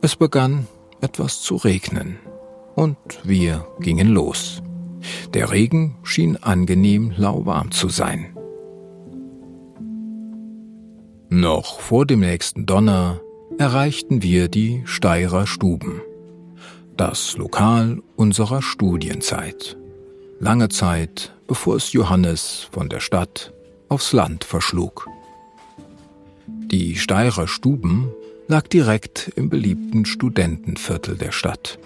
Es 0.00 0.16
begann 0.16 0.66
etwas 1.00 1.42
zu 1.42 1.56
regnen 1.56 2.18
und 2.76 2.96
wir 3.24 3.66
gingen 3.80 4.08
los. 4.08 4.62
Der 5.34 5.50
Regen 5.50 5.96
schien 6.02 6.36
angenehm 6.36 7.12
lauwarm 7.16 7.72
zu 7.72 7.88
sein. 7.88 8.34
Noch 11.28 11.80
vor 11.80 12.06
dem 12.06 12.20
nächsten 12.20 12.64
Donner 12.64 13.20
erreichten 13.58 14.22
wir 14.22 14.48
die 14.48 14.82
Steirer 14.84 15.46
Stuben, 15.46 16.00
das 16.96 17.36
Lokal 17.36 18.02
unserer 18.16 18.62
Studienzeit. 18.62 19.76
Lange 20.40 20.68
Zeit, 20.68 21.32
bevor 21.46 21.76
es 21.76 21.92
Johannes 21.92 22.68
von 22.72 22.88
der 22.88 23.00
Stadt 23.00 23.52
aufs 23.88 24.12
Land 24.12 24.44
verschlug. 24.44 25.08
Die 26.46 26.96
Steirer 26.96 27.46
Stuben 27.46 28.10
lag 28.48 28.66
direkt 28.66 29.32
im 29.36 29.48
beliebten 29.48 30.04
Studentenviertel 30.04 31.16
der 31.16 31.32
Stadt. 31.32 31.78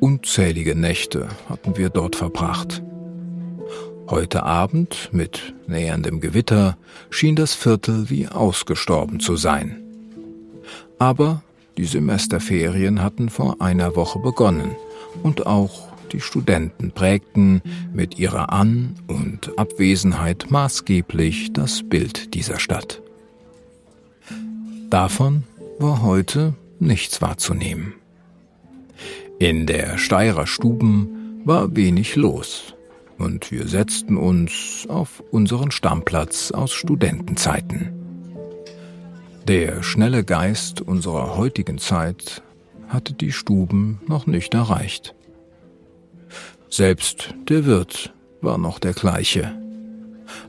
Unzählige 0.00 0.74
Nächte 0.74 1.28
hatten 1.48 1.76
wir 1.76 1.88
dort 1.88 2.16
verbracht. 2.16 2.82
Heute 4.08 4.42
Abend, 4.42 5.08
mit 5.12 5.54
näherndem 5.68 6.20
Gewitter, 6.20 6.76
schien 7.08 7.36
das 7.36 7.54
Viertel 7.54 8.10
wie 8.10 8.26
ausgestorben 8.26 9.20
zu 9.20 9.36
sein. 9.36 9.81
Aber 11.02 11.42
die 11.78 11.84
Semesterferien 11.84 13.02
hatten 13.02 13.28
vor 13.28 13.60
einer 13.60 13.96
Woche 13.96 14.20
begonnen 14.20 14.76
und 15.24 15.48
auch 15.48 15.88
die 16.12 16.20
Studenten 16.20 16.92
prägten 16.92 17.60
mit 17.92 18.20
ihrer 18.20 18.52
An- 18.52 18.94
und 19.08 19.58
Abwesenheit 19.58 20.52
maßgeblich 20.52 21.54
das 21.54 21.82
Bild 21.82 22.34
dieser 22.34 22.60
Stadt. 22.60 23.02
Davon 24.90 25.42
war 25.80 26.02
heute 26.02 26.54
nichts 26.78 27.20
wahrzunehmen. 27.20 27.94
In 29.40 29.66
der 29.66 29.98
Steirer 29.98 30.46
Stuben 30.46 31.42
war 31.44 31.74
wenig 31.74 32.14
los 32.14 32.76
und 33.18 33.50
wir 33.50 33.66
setzten 33.66 34.16
uns 34.16 34.86
auf 34.88 35.20
unseren 35.32 35.72
Stammplatz 35.72 36.52
aus 36.52 36.72
Studentenzeiten. 36.72 38.01
Der 39.48 39.82
schnelle 39.82 40.22
Geist 40.22 40.80
unserer 40.80 41.36
heutigen 41.36 41.78
Zeit 41.78 42.42
hatte 42.88 43.12
die 43.12 43.32
Stuben 43.32 44.00
noch 44.06 44.26
nicht 44.26 44.54
erreicht. 44.54 45.14
Selbst 46.70 47.34
der 47.48 47.66
Wirt 47.66 48.14
war 48.40 48.56
noch 48.56 48.78
der 48.78 48.92
gleiche. 48.92 49.52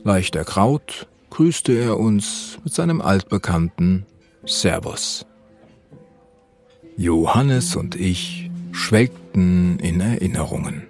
Leicht 0.04 0.36
erkraut 0.36 1.08
grüßte 1.30 1.72
er 1.72 1.98
uns 1.98 2.58
mit 2.62 2.72
seinem 2.72 3.00
altbekannten 3.00 4.06
Servus. 4.44 5.26
Johannes 6.96 7.74
und 7.74 7.96
ich 7.96 8.48
schwelgten 8.70 9.80
in 9.80 10.00
Erinnerungen. 10.00 10.84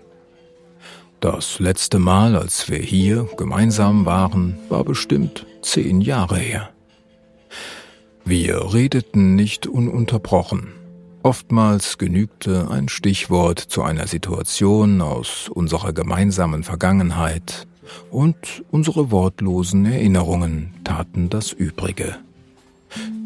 Das 1.20 1.58
letzte 1.58 1.98
Mal, 1.98 2.36
als 2.36 2.68
wir 2.68 2.80
hier 2.80 3.26
gemeinsam 3.38 4.04
waren, 4.04 4.58
war 4.68 4.84
bestimmt 4.84 5.46
zehn 5.62 6.02
Jahre 6.02 6.36
her. 6.36 6.73
Wir 8.26 8.72
redeten 8.72 9.34
nicht 9.34 9.66
ununterbrochen. 9.66 10.72
Oftmals 11.22 11.98
genügte 11.98 12.70
ein 12.70 12.88
Stichwort 12.88 13.58
zu 13.58 13.82
einer 13.82 14.06
Situation 14.06 15.02
aus 15.02 15.48
unserer 15.48 15.92
gemeinsamen 15.92 16.62
Vergangenheit, 16.62 17.66
und 18.10 18.64
unsere 18.70 19.10
wortlosen 19.10 19.84
Erinnerungen 19.84 20.72
taten 20.84 21.28
das 21.28 21.52
Übrige. 21.52 22.16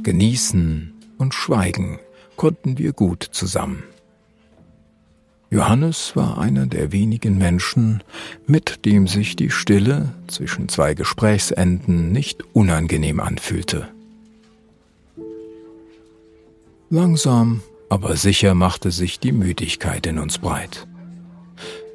Genießen 0.03 0.93
und 1.17 1.33
Schweigen 1.33 2.01
konnten 2.37 2.77
wir 2.77 2.93
gut 2.93 3.23
zusammen. 3.31 3.85
Johannes 5.51 6.17
war 6.17 6.39
einer 6.39 6.67
der 6.67 6.91
wenigen 6.91 7.39
Menschen, 7.39 8.03
mit 8.47 8.85
dem 8.85 9.07
sich 9.07 9.37
die 9.37 9.51
Stille 9.51 10.13
zwischen 10.27 10.69
zwei 10.69 10.95
Gesprächsenden 10.95 12.11
nicht 12.11 12.43
unangenehm 12.53 13.21
anfühlte. 13.21 13.89
Langsam, 16.91 17.61
aber 17.91 18.17
sicher 18.17 18.55
machte 18.55 18.91
sich 18.91 19.21
die 19.21 19.33
Müdigkeit 19.33 20.07
in 20.07 20.19
uns 20.19 20.39
breit. 20.39 20.89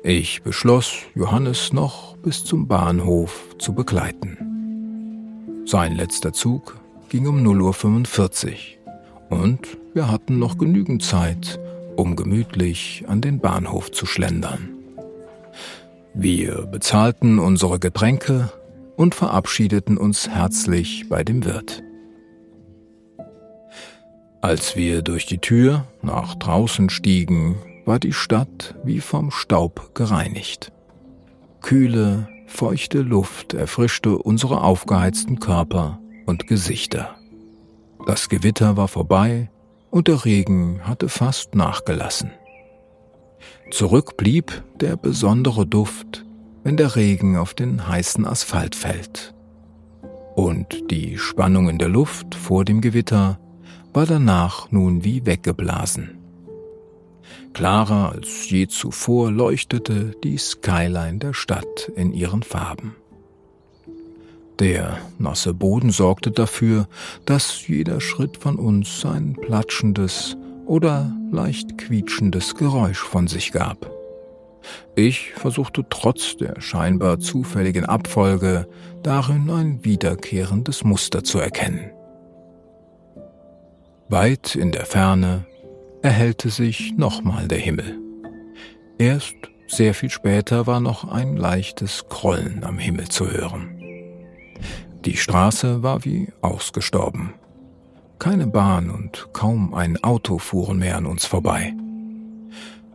Ich 0.03 0.43
beschloss, 0.43 0.97
Johannes 1.15 1.73
noch 1.73 2.15
bis 2.17 2.43
zum 2.45 2.67
Bahnhof 2.67 3.55
zu 3.57 3.73
begleiten. 3.73 5.63
Sein 5.65 5.95
letzter 5.95 6.31
Zug 6.31 6.77
ging 7.09 7.25
um 7.25 7.43
0.45 7.43 8.51
Uhr 9.31 9.39
und 9.39 9.77
wir 9.95 10.11
hatten 10.11 10.37
noch 10.37 10.59
genügend 10.59 11.01
Zeit, 11.03 11.59
um 11.95 12.15
gemütlich 12.15 13.03
an 13.07 13.19
den 13.21 13.39
Bahnhof 13.39 13.91
zu 13.91 14.05
schlendern. 14.05 14.77
Wir 16.13 16.67
bezahlten 16.67 17.39
unsere 17.39 17.79
Getränke 17.79 18.51
und 18.95 19.15
verabschiedeten 19.15 19.97
uns 19.97 20.29
herzlich 20.29 21.09
bei 21.09 21.23
dem 21.23 21.45
Wirt. 21.45 21.81
Als 24.43 24.75
wir 24.75 25.03
durch 25.03 25.25
die 25.25 25.37
Tür 25.37 25.87
nach 26.01 26.35
draußen 26.35 26.89
stiegen, 26.89 27.55
war 27.85 27.97
die 27.97 28.11
Stadt 28.11 28.75
wie 28.83 28.99
vom 28.99 29.31
Staub 29.31 29.95
gereinigt. 29.95 30.73
Kühle, 31.61 32.27
feuchte 32.45 33.03
Luft 33.03 33.53
erfrischte 33.53 34.17
unsere 34.17 34.61
aufgeheizten 34.61 35.39
Körper 35.39 36.01
und 36.25 36.45
Gesichter. 36.45 37.15
Das 38.05 38.27
Gewitter 38.27 38.75
war 38.75 38.89
vorbei 38.89 39.49
und 39.91 40.09
der 40.09 40.25
Regen 40.25 40.81
hatte 40.83 41.07
fast 41.07 41.55
nachgelassen. 41.55 42.31
Zurück 43.71 44.17
blieb 44.17 44.61
der 44.81 44.97
besondere 44.97 45.65
Duft, 45.65 46.25
wenn 46.65 46.75
der 46.75 46.97
Regen 46.97 47.37
auf 47.37 47.53
den 47.53 47.87
heißen 47.87 48.27
Asphalt 48.27 48.75
fällt. 48.75 49.33
Und 50.35 50.91
die 50.91 51.17
Spannung 51.17 51.69
in 51.69 51.77
der 51.77 51.87
Luft 51.87 52.35
vor 52.35 52.65
dem 52.65 52.81
Gewitter 52.81 53.39
war 53.93 54.05
danach 54.05 54.71
nun 54.71 55.03
wie 55.03 55.25
weggeblasen. 55.25 56.17
Klarer 57.53 58.13
als 58.13 58.49
je 58.49 58.67
zuvor 58.67 59.31
leuchtete 59.31 60.15
die 60.23 60.37
Skyline 60.37 61.19
der 61.19 61.33
Stadt 61.33 61.91
in 61.95 62.11
ihren 62.13 62.41
Farben. 62.41 62.95
Der 64.59 64.97
nasse 65.19 65.53
Boden 65.53 65.91
sorgte 65.91 66.31
dafür, 66.31 66.87
dass 67.25 67.67
jeder 67.67 68.01
Schritt 68.01 68.37
von 68.37 68.55
uns 68.55 69.05
ein 69.05 69.33
platschendes 69.33 70.35
oder 70.65 71.15
leicht 71.31 71.77
quietschendes 71.77 72.55
Geräusch 72.55 72.99
von 72.99 73.27
sich 73.27 73.51
gab. 73.51 73.91
Ich 74.95 75.33
versuchte 75.33 75.85
trotz 75.89 76.37
der 76.37 76.61
scheinbar 76.61 77.19
zufälligen 77.19 77.85
Abfolge 77.85 78.67
darin 79.03 79.49
ein 79.49 79.83
wiederkehrendes 79.83 80.83
Muster 80.83 81.23
zu 81.23 81.39
erkennen. 81.39 81.91
Weit 84.13 84.55
in 84.55 84.71
der 84.71 84.85
Ferne 84.85 85.47
erhellte 86.03 86.51
sich 86.51 86.93
nochmal 86.95 87.47
der 87.47 87.57
Himmel. 87.57 87.97
Erst 88.99 89.33
sehr 89.65 89.95
viel 89.95 90.11
später 90.11 90.67
war 90.67 90.79
noch 90.79 91.11
ein 91.11 91.35
leichtes 91.35 92.05
Krollen 92.09 92.63
am 92.63 92.77
Himmel 92.77 93.09
zu 93.09 93.31
hören. 93.31 93.75
Die 95.03 95.17
Straße 95.17 95.81
war 95.81 96.05
wie 96.05 96.27
ausgestorben. 96.41 97.33
Keine 98.19 98.45
Bahn 98.45 98.91
und 98.91 99.29
kaum 99.33 99.73
ein 99.73 100.03
Auto 100.03 100.37
fuhren 100.37 100.77
mehr 100.77 100.97
an 100.97 101.07
uns 101.07 101.25
vorbei. 101.25 101.73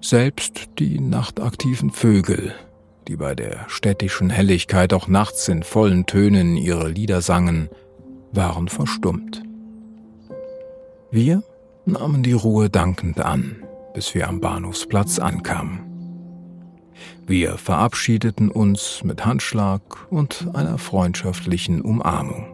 Selbst 0.01 0.67
die 0.79 1.01
nachtaktiven 1.01 1.91
Vögel, 1.91 2.55
die 3.09 3.17
bei 3.17 3.35
der 3.35 3.65
städtischen 3.67 4.31
Helligkeit 4.31 4.95
auch 4.95 5.09
nachts 5.09 5.49
in 5.49 5.65
vollen 5.65 6.07
Tönen 6.07 6.57
ihre 6.57 6.89
Lieder 6.89 7.23
sangen, 7.23 7.71
waren 8.31 8.69
verstummt. 8.69 9.43
Wir 11.11 11.43
nahmen 11.87 12.23
die 12.23 12.35
Ruhe 12.35 12.69
dankend 12.69 13.21
an, 13.21 13.65
bis 13.95 14.15
wir 14.15 14.29
am 14.29 14.41
Bahnhofsplatz 14.41 15.19
ankamen. 15.19 15.81
Wir 17.27 17.57
verabschiedeten 17.57 18.51
uns 18.51 19.03
mit 19.05 19.25
Handschlag 19.25 19.81
und 20.11 20.49
einer 20.53 20.77
freundschaftlichen 20.77 21.81
Umarmung. 21.81 22.47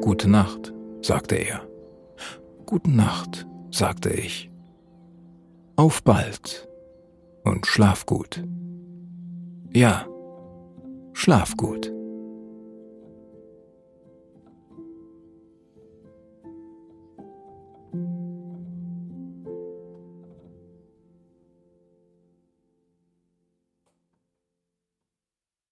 Gute 0.00 0.30
Nacht, 0.30 0.72
sagte 1.02 1.34
er. 1.34 1.60
Gute 2.64 2.90
Nacht, 2.90 3.46
sagte 3.70 4.08
ich. 4.08 4.50
Auf 5.76 6.02
bald 6.02 6.66
und 7.44 7.66
schlaf 7.66 8.06
gut. 8.06 8.42
Ja, 9.74 10.06
schlaf 11.12 11.58
gut. 11.58 11.92